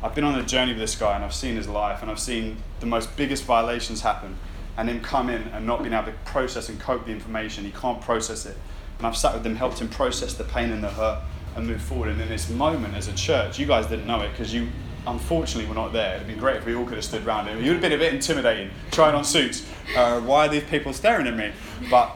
I've 0.02 0.16
been 0.16 0.24
on 0.24 0.40
a 0.40 0.44
journey 0.44 0.72
with 0.72 0.80
this 0.80 0.96
guy 0.96 1.16
and 1.16 1.26
I've 1.26 1.34
seen 1.34 1.56
his 1.56 1.68
life 1.68 2.02
and 2.02 2.10
I've 2.10 2.20
seen 2.20 2.58
the 2.80 2.86
most 2.86 3.16
biggest 3.18 3.44
violations 3.44 4.02
happen 4.02 4.38
and 4.78 4.90
him 4.90 5.02
come 5.02 5.30
in 5.30 5.42
and 5.50 5.66
not 5.66 5.82
being 5.82 5.94
able 5.94 6.06
to 6.06 6.14
process 6.24 6.70
and 6.70 6.80
cope 6.80 7.06
the 7.06 7.12
information. 7.12 7.66
He 7.66 7.72
can't 7.72 8.00
process 8.00 8.46
it. 8.46 8.56
And 8.98 9.08
I've 9.08 9.18
sat 9.18 9.34
with 9.34 9.46
him, 9.46 9.58
helped 9.58 9.80
him 9.80 9.90
process 9.90 10.34
the 10.36 10.46
pain 10.46 10.72
and 10.72 10.82
the 10.82 10.90
hurt 10.90 11.22
and 11.56 11.68
move 11.68 11.82
forward. 11.82 12.10
And 12.10 12.22
in 12.22 12.30
this 12.30 12.50
moment 12.50 12.96
as 12.96 13.10
a 13.10 13.14
church, 13.14 13.60
you 13.60 13.66
guys 13.66 13.88
didn't 13.88 14.08
know 14.08 14.22
it 14.22 14.32
because 14.32 14.54
you 14.54 14.70
unfortunately 15.08 15.70
we're 15.70 15.82
not 15.82 15.94
there. 15.94 16.16
It'd 16.16 16.28
be 16.28 16.36
great 16.36 16.58
if 16.58 16.66
we 16.66 16.76
all 16.76 16.86
could 16.86 16.96
have 16.96 17.06
stood 17.06 17.26
around 17.26 17.48
it. 17.48 17.52
It 17.52 17.64
would 17.64 17.66
have 17.66 17.82
been 17.82 17.94
a 17.94 17.98
bit 17.98 18.14
intimidating 18.14 18.72
trying 18.92 19.16
on 19.16 19.24
suits. 19.24 19.66
Uh, 19.96 20.20
why 20.22 20.46
are 20.46 20.50
these 20.50 20.64
people 20.64 20.94
staring 20.94 21.28
at 21.28 21.36
me? 21.36 21.52
But 21.90 22.16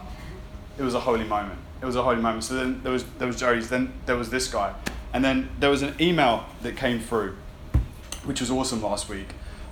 it 0.78 0.84
was 0.84 0.94
a 0.94 1.00
holy 1.00 1.25
moment. 1.25 1.60
It 1.82 1.86
was 1.86 1.96
a 1.96 2.04
holy 2.04 2.22
moment. 2.22 2.44
So 2.44 2.56
then 2.56 2.82
there 2.84 2.92
was 2.92 3.04
there 3.18 3.28
was 3.28 3.38
Jody's. 3.40 3.70
Then 3.70 3.94
there 4.06 4.16
was 4.16 4.30
this 4.30 4.48
guy, 4.48 4.74
and 5.13 5.24
then 5.24 5.50
there 5.60 5.70
was 5.70 5.82
an 5.82 5.96
email 6.00 6.46
that 6.62 6.78
came 6.78 7.00
through, 7.00 7.36
which 8.24 8.40
was 8.40 8.50
awesome 8.50 8.82
last 8.82 9.10
week. 9.10 9.28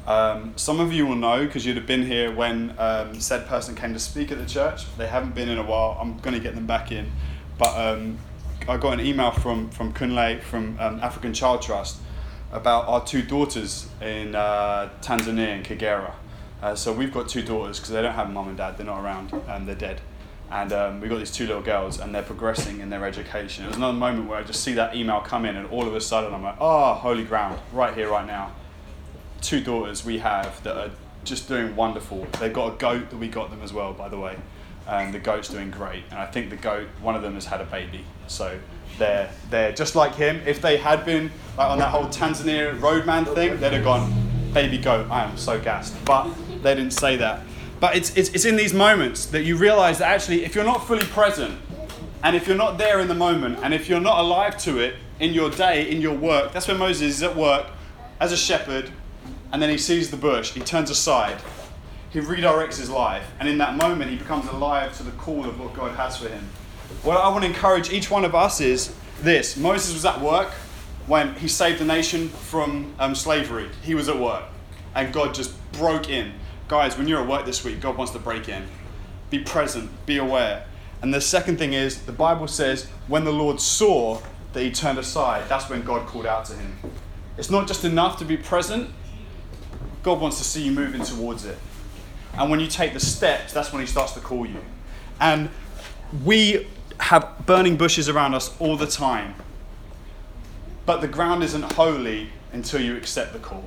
Um, 0.08 0.54
some 0.56 0.80
of 0.80 0.92
you 0.92 1.06
will 1.06 1.16
know 1.16 1.46
because 1.46 1.66
you'd 1.66 1.78
have 1.78 1.86
been 1.86 2.06
here 2.06 2.34
when 2.34 2.76
um, 2.80 3.20
said 3.20 3.48
person 3.48 3.76
came 3.76 3.94
to 3.94 4.00
speak 4.00 4.32
at 4.32 4.40
the 4.40 4.46
church. 4.46 4.86
They 4.98 5.08
haven't 5.08 5.36
been 5.36 5.48
in 5.48 5.58
a 5.58 5.64
while. 5.64 5.98
I'm 6.02 6.18
going 6.18 6.34
to 6.34 6.40
get 6.40 6.56
them 6.56 6.66
back 6.66 6.92
in, 6.92 7.12
but 7.58 7.78
um, 7.78 8.18
I 8.68 8.78
got 8.78 8.94
an 8.94 9.00
email 9.00 9.32
from 9.32 9.70
from 9.70 9.94
Kunle 9.94 10.42
from 10.42 10.78
um, 10.80 11.00
African 11.00 11.34
Child 11.34 11.62
Trust 11.62 11.98
about 12.52 12.88
our 12.88 13.06
two 13.06 13.22
daughters 13.22 13.88
in 14.02 14.36
uh, 14.36 14.90
Tanzania 15.02 15.56
and 15.56 15.66
Kagera. 15.66 16.14
Uh, 16.62 16.76
so 16.76 16.94
we've 16.94 17.14
got 17.14 17.28
two 17.28 17.42
daughters 17.42 17.80
because 17.80 17.92
they 17.92 18.02
don't 18.02 18.14
have 18.14 18.30
mum 18.30 18.48
and 18.48 18.58
dad, 18.58 18.78
they're 18.78 18.86
not 18.86 19.04
around, 19.04 19.34
and 19.48 19.68
they're 19.68 19.76
dead. 19.76 20.02
And 20.52 20.74
um, 20.74 21.00
we've 21.00 21.10
got 21.10 21.20
these 21.20 21.32
two 21.32 21.48
little 21.48 21.62
girls 21.62 22.00
and 22.00 22.14
they're 22.14 22.22
progressing 22.22 22.82
in 22.82 22.90
their 22.90 23.06
education. 23.06 23.64
It 23.64 23.70
was 23.70 23.78
another 23.78 23.98
moment 23.98 24.28
where 24.28 24.38
I 24.38 24.44
just 24.44 24.62
see 24.62 24.74
that 24.74 24.96
email 24.96 25.22
come 25.22 25.46
in 25.46 25.56
and 25.56 25.66
all 25.70 25.88
of 25.88 25.96
a 25.96 26.02
sudden 26.02 26.34
I'm 26.34 26.44
like, 26.44 26.58
oh, 26.60 26.94
holy 26.94 27.24
ground, 27.24 27.60
right 27.72 27.94
here, 27.94 28.10
right 28.10 28.28
now. 28.28 28.52
Two 29.42 29.62
daughters 29.62 30.04
we 30.04 30.20
have 30.20 30.62
that 30.64 30.76
are 30.76 30.92
just 31.24 31.48
doing 31.48 31.74
wonderful. 31.76 32.28
They've 32.40 32.52
got 32.52 32.74
a 32.74 32.78
goat 32.78 33.10
that 33.12 33.18
we 33.18 33.30
got 33.30 33.50
them 33.50 33.62
as 33.62 33.72
well, 33.72 33.94
by 33.94 34.10
the 34.10 34.20
way. 34.20 34.36
And 34.88 35.14
the 35.14 35.20
goat's 35.20 35.48
doing 35.48 35.72
great. 35.72 36.04
And 36.10 36.20
I 36.20 36.26
think 36.26 36.50
the 36.50 36.58
goat, 36.58 36.90
one 37.02 37.16
of 37.16 37.22
them 37.22 37.36
has 37.36 37.46
had 37.46 37.62
a 37.62 37.66
baby. 37.66 38.04
So 38.28 38.60
they're, 38.98 39.72
just 39.74 39.96
like 39.96 40.16
him. 40.16 40.42
If 40.46 40.62
they 40.62 40.78
had 40.78 41.06
been 41.06 41.32
like 41.58 41.70
on 41.70 41.80
that 41.80 41.90
whole 41.90 42.06
Tanzania 42.06 42.80
roadman 42.80 43.26
thing, 43.26 43.60
they'd 43.60 43.74
have 43.74 43.84
gone, 43.84 44.14
baby 44.54 44.78
goat, 44.78 45.10
I 45.10 45.24
am 45.24 45.38
so 45.38 45.60
gassed. 45.60 46.04
But 46.06 46.30
they 46.62 46.76
didn't 46.76 46.94
say 46.94 47.18
that. 47.18 47.42
But 47.80 47.96
it's, 47.96 48.16
it's, 48.16 48.30
it's 48.30 48.46
in 48.46 48.56
these 48.56 48.74
moments 48.74 49.26
that 49.28 49.44
you 49.44 49.58
realize 49.58 49.98
that 49.98 50.12
actually, 50.12 50.46
if 50.46 50.54
you're 50.54 50.64
not 50.64 50.86
fully 50.86 51.06
present, 51.06 51.60
and 52.24 52.36
if 52.36 52.48
you're 52.48 52.58
not 52.58 52.78
there 52.78 53.00
in 53.00 53.08
the 53.08 53.16
moment, 53.16 53.60
and 53.64 53.74
if 53.74 53.90
you're 53.90 54.00
not 54.00 54.20
alive 54.20 54.58
to 54.60 54.78
it 54.80 54.96
in 55.20 55.34
your 55.34 55.50
day, 55.50 55.90
in 55.90 56.02
your 56.02 56.16
work, 56.16 56.54
that's 56.54 56.68
when 56.68 56.78
Moses 56.78 57.16
is 57.16 57.24
at 57.24 57.36
work 57.36 57.68
as 58.20 58.32
a 58.32 58.38
shepherd, 58.38 58.92
and 59.52 59.62
then 59.62 59.70
he 59.70 59.78
sees 59.78 60.12
the 60.12 60.18
bush, 60.18 60.52
he 60.52 60.60
turns 60.60 60.92
aside, 60.92 61.42
he 62.12 62.20
redirects 62.20 62.78
his 62.78 62.90
life, 62.90 63.32
and 63.40 63.50
in 63.50 63.58
that 63.58 63.76
moment, 63.76 64.12
he 64.12 64.18
becomes 64.18 64.48
alive 64.50 64.96
to 64.98 65.04
the 65.04 65.12
call 65.12 65.46
of 65.46 65.60
what 65.60 65.74
God 65.74 65.96
has 65.96 66.18
for 66.18 66.30
him. 66.30 66.48
What 67.04 67.18
I 67.18 67.30
want 67.30 67.44
to 67.44 67.50
encourage 67.50 67.92
each 67.92 68.12
one 68.12 68.26
of 68.26 68.36
us 68.36 68.62
is 68.62 68.94
this 69.22 69.58
Moses 69.58 69.94
was 69.94 70.06
at 70.06 70.22
work 70.22 70.50
when 71.08 71.34
he 71.36 71.48
saved 71.48 71.80
the 71.80 71.86
nation 71.86 72.30
from 72.30 72.94
um, 73.00 73.16
slavery. 73.16 73.70
He 73.82 73.96
was 73.96 74.08
at 74.08 74.20
work, 74.20 74.44
and 74.96 75.12
God 75.12 75.34
just 75.34 75.54
broke 75.74 76.10
in. 76.10 76.34
Guys, 76.68 76.98
when 76.98 77.08
you're 77.08 77.22
at 77.22 77.28
work 77.28 77.46
this 77.46 77.64
week, 77.64 77.82
God 77.82 77.98
wants 77.98 78.14
to 78.14 78.20
break 78.20 78.48
in. 78.48 78.66
Be 79.30 79.40
present, 79.40 79.90
be 80.06 80.18
aware. 80.18 80.66
And 81.02 81.14
the 81.14 81.22
second 81.22 81.58
thing 81.58 81.74
is, 81.74 82.04
the 82.04 82.12
Bible 82.12 82.48
says, 82.48 82.86
when 83.08 83.24
the 83.24 83.34
Lord 83.34 83.60
saw 83.60 84.22
that 84.54 84.62
he 84.62 84.72
turned 84.72 85.00
aside, 85.00 85.50
that's 85.50 85.70
when 85.70 85.84
God 85.84 86.08
called 86.08 86.26
out 86.26 86.46
to 86.46 86.54
him. 86.54 86.78
It's 87.38 87.50
not 87.50 87.68
just 87.68 87.84
enough 87.84 88.20
to 88.20 88.26
be 88.26 88.38
present, 88.38 88.90
God 90.04 90.22
wants 90.22 90.38
to 90.38 90.44
see 90.44 90.64
you 90.64 90.72
moving 90.72 91.04
towards 91.04 91.46
it. 91.46 91.58
And 92.34 92.50
when 92.50 92.60
you 92.60 92.68
take 92.68 92.94
the 92.94 93.00
steps, 93.00 93.54
that's 93.54 93.74
when 93.74 93.82
he 93.82 93.88
starts 93.88 94.14
to 94.14 94.20
call 94.20 94.46
you. 94.46 94.62
And 95.20 95.50
we 96.24 96.68
have 97.12 97.46
burning 97.46 97.76
bushes 97.76 98.08
around 98.08 98.34
us 98.34 98.56
all 98.58 98.78
the 98.78 98.88
time. 98.88 99.36
But 100.86 101.02
the 101.02 101.10
ground 101.10 101.44
isn't 101.44 101.74
holy 101.74 102.30
until 102.54 102.80
you 102.80 102.96
accept 102.96 103.34
the 103.34 103.40
call. 103.40 103.66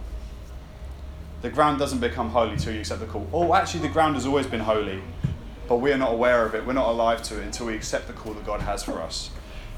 the 1.43 1.51
ground 1.51 1.79
doesn't 1.79 1.99
become 1.99 2.31
holy 2.31 2.57
till 2.57 2.73
you 2.73 2.81
accept 2.81 3.03
the 3.03 3.07
call. 3.07 3.29
Oh, 3.31 3.53
actually, 3.53 3.81
the 3.81 3.93
ground 3.93 4.15
has 4.15 4.25
always 4.25 4.47
been 4.47 4.61
holy, 4.61 5.03
but 5.69 5.77
we 5.77 5.93
are 5.93 5.99
not 5.99 6.13
aware 6.13 6.47
of 6.47 6.55
it. 6.55 6.65
We're 6.65 6.73
not 6.73 6.89
alive 6.89 7.23
to 7.25 7.39
it 7.39 7.45
until 7.45 7.67
we 7.67 7.75
accept 7.75 8.07
the 8.07 8.15
call 8.15 8.33
that 8.33 8.47
God 8.47 8.63
has 8.63 8.83
for 8.83 9.03
us. 9.03 9.29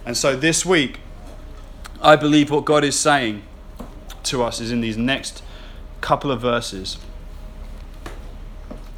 And 0.05 0.17
so 0.17 0.37
this 0.37 0.65
week, 0.65 1.01
I 2.01 2.15
believe 2.15 2.53
what 2.53 2.65
God 2.65 2.85
is 2.85 2.97
saying 2.97 3.43
to 4.23 4.45
us 4.45 4.61
is 4.61 4.71
in 4.71 4.81
these 4.81 4.97
next 4.97 5.43
couple 6.01 6.31
of 6.31 6.41
verses. 6.41 6.99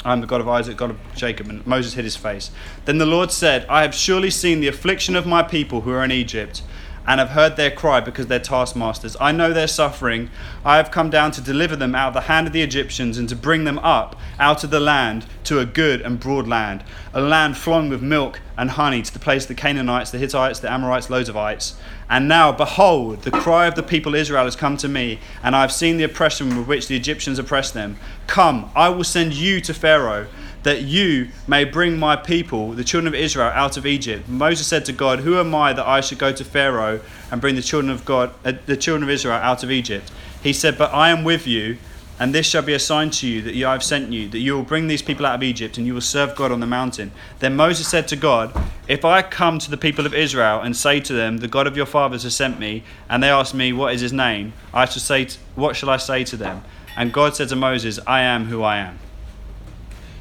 I 0.05 0.13
am 0.13 0.21
the 0.21 0.27
God 0.27 0.41
of 0.41 0.49
Isaac, 0.49 0.77
God 0.77 0.91
of 0.91 0.99
Jacob. 1.15 1.49
And 1.49 1.67
Moses 1.67 1.95
hid 1.95 2.05
his 2.05 2.17
face. 2.17 2.51
Then 2.85 2.99
the 2.99 3.07
Lord 3.07 3.33
said, 3.33 3.67
I 3.69 3.83
have 3.83 3.95
surely 3.95 4.31
seen 4.31 4.61
the 4.61 4.69
affliction 4.69 5.17
of 5.17 5.27
my 5.27 5.43
people 5.43 5.81
who 5.83 5.91
are 5.91 6.05
in 6.05 6.13
Egypt 6.13 6.63
and 7.09 7.21
have 7.21 7.31
heard 7.31 7.57
their 7.57 7.71
cry 7.71 8.01
because 8.01 8.27
their 8.27 8.39
taskmasters. 8.39 9.17
I 9.19 9.33
know 9.33 9.55
their 9.55 9.67
suffering. 9.67 10.29
I 10.63 10.77
have 10.77 10.91
come 10.91 11.09
down 11.09 11.31
to 11.33 11.41
deliver 11.41 11.75
them 11.75 11.95
out 11.95 12.09
of 12.09 12.15
the 12.15 12.21
hand 12.21 12.47
of 12.47 12.53
the 12.53 12.61
Egyptians 12.61 13.17
and 13.17 13.27
to 13.31 13.35
bring 13.35 13.65
them 13.65 13.79
up 13.79 14.15
out 14.39 14.63
of 14.63 14.71
the 14.71 14.79
land 14.79 15.25
to 15.45 15.59
a 15.59 15.65
good 15.65 16.03
and 16.03 16.21
broad 16.21 16.47
land, 16.47 16.85
a 17.15 17.23
land 17.23 17.57
flowing 17.57 17.89
with 17.89 18.03
milk 18.03 18.43
and 18.59 18.73
honey, 18.73 19.01
to 19.01 19.13
the 19.13 19.19
place 19.19 19.45
of 19.45 19.49
the 19.49 19.55
Canaanites, 19.55 20.11
the 20.11 20.19
Hittites, 20.19 20.61
the 20.61 20.71
Amorites, 20.71 21.07
Lodevites. 21.07 21.77
And 22.11 22.29
now, 22.29 22.53
behold, 22.53 23.23
the 23.23 23.31
cry 23.31 23.67
of 23.67 23.75
the 23.75 23.83
people 23.83 24.15
Israel 24.15 24.45
has 24.45 24.57
come 24.57 24.77
to 24.77 24.89
me, 24.89 25.19
and 25.43 25.57
I 25.57 25.63
have 25.63 25.73
seen 25.73 25.97
the 25.97 26.05
oppression 26.05 26.59
with 26.59 26.69
which 26.69 26.89
the 26.89 26.97
Egyptians 26.97 27.39
oppress 27.39 27.71
them. 27.71 27.97
Come, 28.27 28.71
I 28.77 28.91
will 28.91 29.05
send 29.05 29.33
you 29.33 29.63
to 29.63 29.73
Pharaoh 29.73 30.27
that 30.63 30.83
you 30.83 31.29
may 31.47 31.65
bring 31.65 31.99
my 31.99 32.17
people, 32.17 32.73
the 32.73 32.85
children 32.85 33.09
of 33.09 33.15
Israel, 33.15 33.51
out 33.55 33.77
of 33.77 33.87
Egypt. 33.87 34.29
Moses 34.29 34.67
said 34.67 34.85
to 34.87 34.93
God, 34.93 35.21
Who 35.21 35.39
am 35.39 35.55
I 35.55 35.73
that 35.73 35.87
I 35.87 36.01
should 36.01 36.19
go 36.19 36.33
to 36.33 36.45
Pharaoh 36.45 37.01
and 37.31 37.41
bring 37.41 37.55
the 37.55 37.63
children 37.63 37.91
of 37.91 38.05
God, 38.05 38.33
uh, 38.45 38.53
the 38.67 38.77
children 38.77 39.03
of 39.03 39.11
Israel, 39.11 39.37
out 39.37 39.63
of 39.63 39.71
Egypt? 39.71 40.11
He 40.43 40.53
said, 40.53 40.77
But 40.77 40.93
I 40.93 41.11
am 41.11 41.25
with 41.25 41.47
you, 41.47 41.79
and 42.21 42.35
this 42.35 42.47
shall 42.47 42.63
be 42.63 42.75
a 42.75 42.81
sign 42.81 43.11
to 43.11 43.29
you 43.29 43.43
that 43.43 43.55
I 43.55 43.73
have 43.73 43.85
sent 43.85 44.13
you, 44.13 44.29
that 44.31 44.41
you 44.41 44.55
will 44.55 44.65
bring 44.65 44.89
these 44.89 45.03
people 45.03 45.25
out 45.25 45.37
of 45.37 45.43
Egypt, 45.43 45.79
and 45.79 45.87
you 45.87 45.95
will 45.95 46.01
serve 46.01 46.35
God 46.35 46.51
on 46.51 46.59
the 46.59 46.67
mountain. 46.67 47.13
Then 47.39 47.55
Moses 47.55 47.87
said 47.87 48.09
to 48.09 48.17
God, 48.17 48.53
If 48.89 49.05
I 49.05 49.23
come 49.23 49.61
to 49.61 49.71
the 49.71 49.77
people 49.77 50.05
of 50.05 50.15
Israel 50.15 50.61
and 50.61 50.77
say 50.77 50.99
to 51.01 51.13
them, 51.13 51.39
The 51.39 51.49
God 51.49 51.69
of 51.69 51.77
your 51.77 51.87
fathers 51.87 52.25
has 52.25 52.35
sent 52.35 52.59
me, 52.59 52.83
and 53.09 53.23
they 53.23 53.31
ask 53.31 53.55
me, 53.55 53.73
What 53.73 53.95
is 53.95 54.01
his 54.01 54.13
name? 54.13 54.53
I 54.75 54.87
shall 54.87 55.01
say, 55.01 55.29
What 55.55 55.77
shall 55.77 55.91
I 55.91 55.99
say 55.99 56.25
to 56.25 56.37
them? 56.37 56.63
And 56.97 57.13
God 57.13 57.37
said 57.37 57.49
to 57.51 57.57
Moses, 57.57 58.01
I 58.09 58.23
am 58.23 58.47
who 58.47 58.65
I 58.65 58.79
am. 58.79 58.99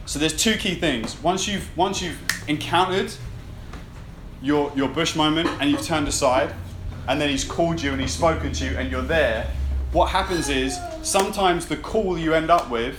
So 0.08 0.20
there's 0.20 0.38
two 0.38 0.56
key 0.56 0.76
things. 0.76 1.22
Once 1.22 1.50
you've 1.50 1.76
once 1.76 2.02
you've 2.02 2.18
encountered 2.48 3.12
your 4.42 4.72
your 4.74 4.88
bush 4.88 5.18
moment 5.18 5.50
and 5.60 5.70
you've 5.70 5.84
turned 5.84 6.08
aside, 6.08 6.56
and 7.10 7.20
then 7.20 7.30
he's 7.30 7.44
called 7.44 7.82
you 7.82 7.92
and 7.92 8.00
he's 8.00 8.14
spoken 8.14 8.54
to 8.54 8.66
you 8.66 8.78
and 8.78 8.90
you're 8.90 9.02
there, 9.02 9.52
what 9.92 10.08
happens 10.10 10.48
is 10.48 10.80
sometimes 11.04 11.66
the 11.66 11.76
call 11.76 12.18
you 12.18 12.34
end 12.34 12.50
up 12.50 12.70
with 12.70 12.98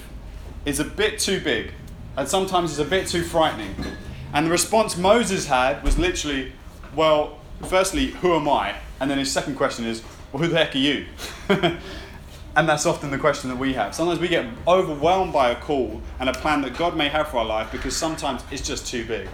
is 0.66 0.80
a 0.80 0.84
bit 0.84 1.18
too 1.18 1.40
big, 1.40 1.72
and 2.18 2.28
sometimes 2.28 2.72
it's 2.72 2.86
a 2.86 2.90
bit 2.90 3.08
too 3.08 3.22
frightening. 3.22 3.74
And 4.34 4.46
the 4.46 4.50
response 4.50 4.98
Moses 4.98 5.46
had 5.46 5.82
was 5.82 5.98
literally, 5.98 6.52
well, 6.94 7.38
firstly, 7.68 8.08
who 8.08 8.34
am 8.34 8.46
I? 8.46 8.74
And 9.00 9.10
then 9.10 9.16
his 9.16 9.32
second 9.32 9.54
question 9.54 9.86
is, 9.86 10.02
well, 10.30 10.42
who 10.42 10.48
the 10.50 10.58
heck 10.58 10.74
are 10.74 10.78
you? 10.78 11.06
And 12.58 12.68
that's 12.68 12.86
often 12.86 13.12
the 13.12 13.18
question 13.18 13.50
that 13.50 13.56
we 13.56 13.74
have. 13.74 13.94
Sometimes 13.94 14.18
we 14.18 14.26
get 14.26 14.44
overwhelmed 14.66 15.32
by 15.32 15.50
a 15.50 15.54
call 15.54 16.02
and 16.18 16.28
a 16.28 16.32
plan 16.32 16.60
that 16.62 16.76
God 16.76 16.96
may 16.96 17.08
have 17.08 17.28
for 17.28 17.36
our 17.36 17.44
life 17.44 17.70
because 17.70 17.96
sometimes 17.96 18.42
it's 18.50 18.66
just 18.66 18.84
too 18.84 19.04
big. 19.04 19.28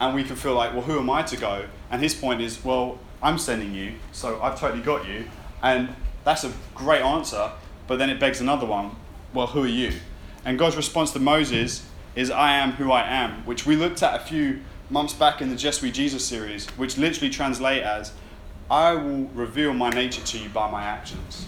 And 0.00 0.14
we 0.14 0.24
can 0.24 0.34
feel 0.34 0.54
like, 0.54 0.72
well, 0.72 0.80
who 0.80 0.98
am 0.98 1.10
I 1.10 1.22
to 1.24 1.36
go? 1.36 1.66
And 1.90 2.00
his 2.00 2.14
point 2.14 2.40
is, 2.40 2.64
well, 2.64 2.98
I'm 3.22 3.36
sending 3.36 3.74
you, 3.74 3.96
so 4.12 4.40
I've 4.40 4.58
totally 4.58 4.82
got 4.82 5.06
you. 5.06 5.26
And 5.62 5.94
that's 6.24 6.44
a 6.44 6.52
great 6.74 7.02
answer, 7.02 7.50
but 7.86 7.98
then 7.98 8.08
it 8.08 8.18
begs 8.18 8.40
another 8.40 8.64
one 8.64 8.92
well, 9.34 9.48
who 9.48 9.64
are 9.64 9.66
you? 9.66 9.92
And 10.46 10.58
God's 10.58 10.76
response 10.76 11.10
to 11.12 11.18
Moses 11.18 11.86
is, 12.14 12.30
I 12.30 12.54
am 12.54 12.72
who 12.72 12.90
I 12.90 13.02
am, 13.02 13.44
which 13.44 13.66
we 13.66 13.76
looked 13.76 14.02
at 14.02 14.18
a 14.18 14.24
few 14.24 14.60
months 14.88 15.12
back 15.12 15.42
in 15.42 15.50
the 15.50 15.56
Just 15.56 15.82
We 15.82 15.90
Jesus 15.90 16.24
series, 16.24 16.68
which 16.78 16.96
literally 16.96 17.28
translate 17.28 17.82
as, 17.82 18.12
I 18.70 18.94
will 18.94 19.24
reveal 19.34 19.74
my 19.74 19.90
nature 19.90 20.22
to 20.22 20.38
you 20.38 20.48
by 20.48 20.70
my 20.70 20.84
actions. 20.84 21.46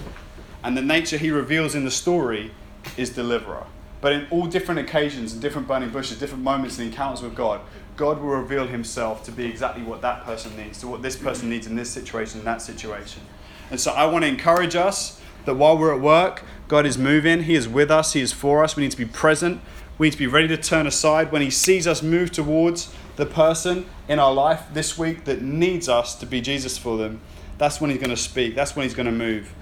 And 0.67 0.77
the 0.77 0.83
nature 0.83 1.17
he 1.17 1.31
reveals 1.31 1.77
in 1.77 1.85
the 1.85 1.93
story 1.93 2.51
is 2.97 3.11
deliverer. 3.11 3.67
But 4.01 4.13
in 4.15 4.27
all 4.33 4.47
different 4.47 4.81
occasions 4.81 5.33
and 5.33 5.41
different 5.41 5.69
burning 5.69 5.91
bushes, 5.91 6.19
different 6.19 6.43
moments 6.43 6.77
and 6.77 6.89
encounters 6.89 7.23
with 7.23 7.37
God, 7.37 7.61
God 7.97 8.21
will 8.21 8.31
reveal 8.31 8.67
himself 8.67 9.23
to 9.27 9.31
be 9.31 9.45
exactly 9.45 9.85
what 9.85 10.03
that 10.03 10.25
person 10.25 10.57
needs, 10.57 10.81
to 10.81 10.89
what 10.89 11.03
this 11.03 11.15
person 11.15 11.49
needs 11.49 11.69
in 11.69 11.77
this 11.77 11.89
situation, 11.89 12.41
in 12.41 12.45
that 12.47 12.61
situation. 12.61 13.23
And 13.71 13.79
so 13.79 13.93
I 13.93 14.07
want 14.07 14.25
to 14.25 14.29
encourage 14.29 14.75
us 14.75 15.21
that 15.45 15.55
while 15.55 15.79
we're 15.79 15.95
at 15.95 16.01
work, 16.01 16.43
God 16.67 16.85
is 16.85 16.99
moving, 16.99 17.45
He 17.45 17.55
is 17.55 17.69
with 17.69 17.93
us, 17.93 18.15
He 18.15 18.21
is 18.21 18.33
for 18.33 18.65
us. 18.65 18.75
We 18.75 18.83
need 18.83 18.91
to 18.91 18.99
be 18.99 19.05
present. 19.05 19.61
We 19.99 20.09
need 20.09 20.15
to 20.15 20.19
be 20.19 20.27
ready 20.27 20.49
to 20.49 20.57
turn 20.57 20.89
aside 20.89 21.31
when 21.31 21.43
He 21.43 21.51
sees 21.51 21.87
us 21.87 22.03
move 22.03 22.33
towards 22.33 22.93
the 23.15 23.25
person 23.25 23.87
in 24.09 24.19
our 24.19 24.35
life 24.35 24.65
this 24.73 24.99
week 24.99 25.27
that 25.27 25.43
needs 25.43 25.89
us 25.89 26.17
to 26.17 26.27
be 26.27 26.41
Jesus 26.41 26.77
for 26.77 26.99
them. 26.99 27.21
That's 27.57 27.81
when 27.81 27.91
He's 27.91 28.01
going 28.01 28.11
to 28.11 28.17
speak, 28.17 28.57
that's 28.57 28.75
when 28.75 28.83
He's 28.83 28.95
going 28.95 29.07
to 29.07 29.13
move 29.13 29.55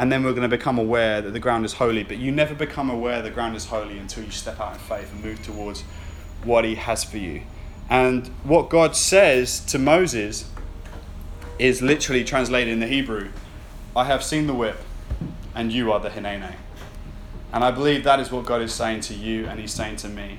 and 0.00 0.10
then 0.10 0.24
we're 0.24 0.30
going 0.32 0.48
to 0.48 0.56
become 0.56 0.78
aware 0.78 1.20
that 1.20 1.32
the 1.32 1.38
ground 1.38 1.66
is 1.66 1.74
holy. 1.74 2.02
But 2.02 2.16
you 2.16 2.32
never 2.32 2.54
become 2.54 2.88
aware 2.88 3.20
the 3.20 3.28
ground 3.28 3.54
is 3.54 3.66
holy 3.66 3.98
until 3.98 4.24
you 4.24 4.30
step 4.30 4.58
out 4.58 4.72
in 4.72 4.78
faith 4.78 5.12
and 5.12 5.22
move 5.22 5.42
towards 5.42 5.82
what 6.42 6.64
He 6.64 6.76
has 6.76 7.04
for 7.04 7.18
you. 7.18 7.42
And 7.90 8.28
what 8.42 8.70
God 8.70 8.96
says 8.96 9.60
to 9.66 9.78
Moses 9.78 10.50
is 11.58 11.82
literally 11.82 12.24
translated 12.24 12.72
in 12.72 12.80
the 12.80 12.86
Hebrew 12.86 13.28
I 13.94 14.04
have 14.04 14.24
seen 14.24 14.46
the 14.46 14.54
whip, 14.54 14.78
and 15.54 15.70
you 15.70 15.92
are 15.92 16.00
the 16.00 16.08
Hinene. 16.08 16.54
And 17.52 17.62
I 17.62 17.70
believe 17.70 18.02
that 18.04 18.20
is 18.20 18.32
what 18.32 18.46
God 18.46 18.62
is 18.62 18.72
saying 18.72 19.02
to 19.02 19.14
you 19.14 19.46
and 19.48 19.60
He's 19.60 19.72
saying 19.72 19.96
to 19.96 20.08
me. 20.08 20.38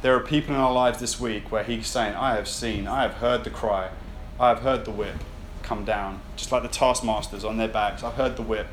There 0.00 0.16
are 0.16 0.20
people 0.20 0.54
in 0.54 0.60
our 0.60 0.72
lives 0.72 1.00
this 1.00 1.20
week 1.20 1.52
where 1.52 1.64
He's 1.64 1.86
saying, 1.86 2.14
I 2.14 2.36
have 2.36 2.48
seen, 2.48 2.88
I 2.88 3.02
have 3.02 3.14
heard 3.14 3.44
the 3.44 3.50
cry, 3.50 3.90
I 4.40 4.48
have 4.48 4.60
heard 4.60 4.86
the 4.86 4.90
whip 4.90 5.16
come 5.62 5.84
down, 5.84 6.22
just 6.34 6.50
like 6.50 6.62
the 6.62 6.68
taskmasters 6.68 7.44
on 7.44 7.58
their 7.58 7.68
backs. 7.68 8.02
I've 8.02 8.14
heard 8.14 8.36
the 8.36 8.42
whip. 8.42 8.68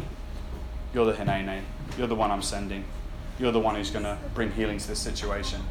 You're 0.94 1.06
the 1.06 1.14
Hinene. 1.14 1.62
You're 1.98 2.08
the 2.08 2.16
one 2.16 2.32
I'm 2.32 2.42
sending. 2.42 2.84
You're 3.40 3.52
the 3.52 3.60
one 3.60 3.76
who's 3.76 3.92
going 3.92 4.06
to 4.06 4.18
bring 4.34 4.52
healing 4.52 4.80
to 4.80 4.88
this 4.88 5.00
situation. 5.00 5.62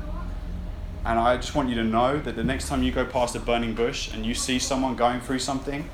And 1.05 1.19
I 1.19 1.37
just 1.37 1.55
want 1.55 1.69
you 1.69 1.75
to 1.77 1.85
know 1.85 2.19
that 2.19 2.37
the 2.37 2.45
next 2.45 2.69
time 2.69 2.83
you 2.83 2.93
go 2.93 3.05
past 3.05 3.35
a 3.35 3.41
burning 3.41 3.75
bush 3.75 4.13
and 4.13 4.25
you 4.25 4.35
see 4.35 4.59
someone 4.59 4.95
going 4.95 5.21
through 5.21 5.39
something, 5.39 5.89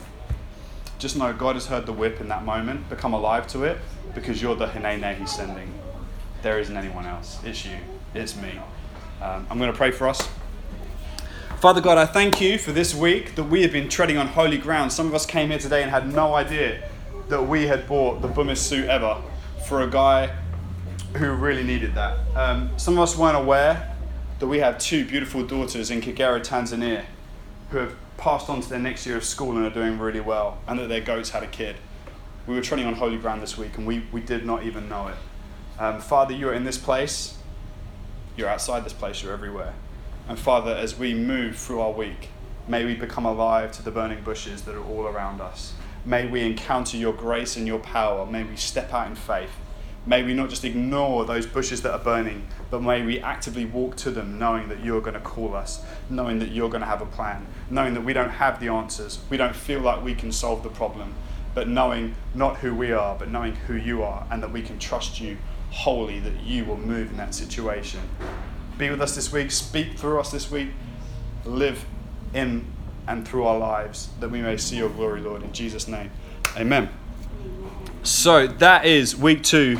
just 0.98 1.16
know 1.16 1.32
God 1.32 1.56
has 1.56 1.66
heard 1.66 1.86
the 1.86 1.92
whip 1.92 2.20
in 2.20 2.28
that 2.28 2.44
moment. 2.44 2.88
Become 2.88 3.14
alive 3.14 3.46
to 3.48 3.64
it 3.64 3.78
because 4.14 4.40
you're 4.40 4.56
the 4.56 4.66
Hinene 4.66 5.16
He's 5.18 5.34
sending. 5.34 5.72
There 6.42 6.58
isn't 6.58 6.76
anyone 6.76 7.06
else. 7.06 7.38
It's 7.44 7.64
you. 7.64 7.76
It's 8.14 8.36
me. 8.36 8.60
Um, 9.20 9.46
I'm 9.50 9.58
going 9.58 9.70
to 9.70 9.76
pray 9.76 9.90
for 9.90 10.08
us. 10.08 10.28
Father 11.60 11.80
God, 11.80 11.96
I 11.96 12.04
thank 12.04 12.40
you 12.40 12.58
for 12.58 12.72
this 12.72 12.94
week 12.94 13.36
that 13.36 13.44
we 13.44 13.62
have 13.62 13.72
been 13.72 13.88
treading 13.88 14.18
on 14.18 14.26
holy 14.28 14.58
ground. 14.58 14.92
Some 14.92 15.06
of 15.06 15.14
us 15.14 15.24
came 15.24 15.48
here 15.50 15.58
today 15.58 15.82
and 15.82 15.90
had 15.90 16.12
no 16.12 16.34
idea 16.34 16.82
that 17.28 17.42
we 17.42 17.66
had 17.66 17.86
bought 17.86 18.22
the 18.22 18.28
bummest 18.28 18.66
suit 18.66 18.88
ever 18.88 19.20
for 19.66 19.82
a 19.82 19.90
guy 19.90 20.34
who 21.16 21.32
really 21.32 21.62
needed 21.62 21.94
that. 21.94 22.18
Um, 22.36 22.70
some 22.76 22.94
of 22.94 23.00
us 23.00 23.16
weren't 23.16 23.36
aware 23.36 23.94
that 24.38 24.46
we 24.46 24.58
have 24.58 24.78
two 24.78 25.04
beautiful 25.06 25.46
daughters 25.46 25.90
in 25.90 26.00
Kagera, 26.00 26.40
Tanzania, 26.40 27.04
who 27.70 27.78
have 27.78 27.94
passed 28.16 28.50
on 28.50 28.60
to 28.60 28.68
their 28.68 28.78
next 28.78 29.06
year 29.06 29.16
of 29.16 29.24
school 29.24 29.56
and 29.56 29.64
are 29.64 29.70
doing 29.70 29.98
really 29.98 30.20
well, 30.20 30.58
and 30.66 30.78
that 30.78 30.88
their 30.88 31.00
goats 31.00 31.30
had 31.30 31.42
a 31.42 31.46
kid. 31.46 31.76
We 32.46 32.54
were 32.54 32.60
treading 32.60 32.86
on 32.86 32.94
holy 32.94 33.16
ground 33.16 33.42
this 33.42 33.56
week, 33.56 33.78
and 33.78 33.86
we, 33.86 34.04
we 34.12 34.20
did 34.20 34.44
not 34.44 34.64
even 34.64 34.88
know 34.88 35.08
it. 35.08 35.16
Um, 35.78 36.00
Father, 36.00 36.34
you 36.34 36.48
are 36.48 36.54
in 36.54 36.64
this 36.64 36.78
place. 36.78 37.38
You're 38.36 38.48
outside 38.48 38.84
this 38.84 38.92
place. 38.92 39.22
You're 39.22 39.32
everywhere. 39.32 39.74
And 40.28 40.38
Father, 40.38 40.72
as 40.72 40.98
we 40.98 41.14
move 41.14 41.56
through 41.56 41.80
our 41.80 41.92
week, 41.92 42.28
may 42.66 42.84
we 42.84 42.94
become 42.94 43.26
alive 43.26 43.72
to 43.72 43.82
the 43.82 43.90
burning 43.90 44.22
bushes 44.22 44.62
that 44.62 44.74
are 44.74 44.84
all 44.84 45.06
around 45.06 45.40
us. 45.40 45.74
May 46.04 46.26
we 46.26 46.42
encounter 46.42 46.96
your 46.96 47.12
grace 47.12 47.56
and 47.56 47.66
your 47.66 47.78
power. 47.78 48.26
May 48.26 48.44
we 48.44 48.56
step 48.56 48.92
out 48.92 49.06
in 49.06 49.14
faith. 49.14 49.50
May 50.06 50.22
we 50.22 50.34
not 50.34 50.50
just 50.50 50.64
ignore 50.64 51.24
those 51.24 51.46
bushes 51.46 51.80
that 51.82 51.92
are 51.92 51.98
burning, 51.98 52.46
but 52.70 52.82
may 52.82 53.02
we 53.02 53.20
actively 53.20 53.64
walk 53.64 53.96
to 53.96 54.10
them 54.10 54.38
knowing 54.38 54.68
that 54.68 54.84
you're 54.84 55.00
going 55.00 55.14
to 55.14 55.20
call 55.20 55.56
us, 55.56 55.82
knowing 56.10 56.38
that 56.40 56.50
you're 56.50 56.68
going 56.68 56.82
to 56.82 56.86
have 56.86 57.00
a 57.00 57.06
plan, 57.06 57.46
knowing 57.70 57.94
that 57.94 58.02
we 58.02 58.12
don't 58.12 58.28
have 58.28 58.60
the 58.60 58.68
answers. 58.68 59.20
We 59.30 59.38
don't 59.38 59.56
feel 59.56 59.80
like 59.80 60.04
we 60.04 60.14
can 60.14 60.30
solve 60.30 60.62
the 60.62 60.68
problem, 60.68 61.14
but 61.54 61.68
knowing 61.68 62.16
not 62.34 62.58
who 62.58 62.74
we 62.74 62.92
are, 62.92 63.16
but 63.16 63.30
knowing 63.30 63.56
who 63.56 63.76
you 63.76 64.02
are, 64.02 64.26
and 64.30 64.42
that 64.42 64.52
we 64.52 64.60
can 64.60 64.78
trust 64.78 65.22
you 65.22 65.38
wholly, 65.70 66.18
that 66.20 66.38
you 66.42 66.66
will 66.66 66.76
move 66.76 67.10
in 67.10 67.16
that 67.16 67.34
situation. 67.34 68.00
Be 68.76 68.90
with 68.90 69.00
us 69.00 69.14
this 69.14 69.32
week, 69.32 69.50
speak 69.50 69.98
through 69.98 70.20
us 70.20 70.30
this 70.30 70.50
week, 70.50 70.68
live 71.46 71.86
in 72.34 72.64
and 73.06 73.26
through 73.26 73.44
our 73.44 73.58
lives 73.58 74.08
that 74.20 74.30
we 74.30 74.40
may 74.42 74.56
see 74.56 74.76
your 74.76 74.90
glory, 74.90 75.20
Lord. 75.20 75.42
In 75.42 75.52
Jesus' 75.52 75.88
name, 75.88 76.10
amen. 76.56 76.88
So 78.02 78.46
that 78.46 78.84
is 78.84 79.16
week 79.16 79.42
two 79.42 79.78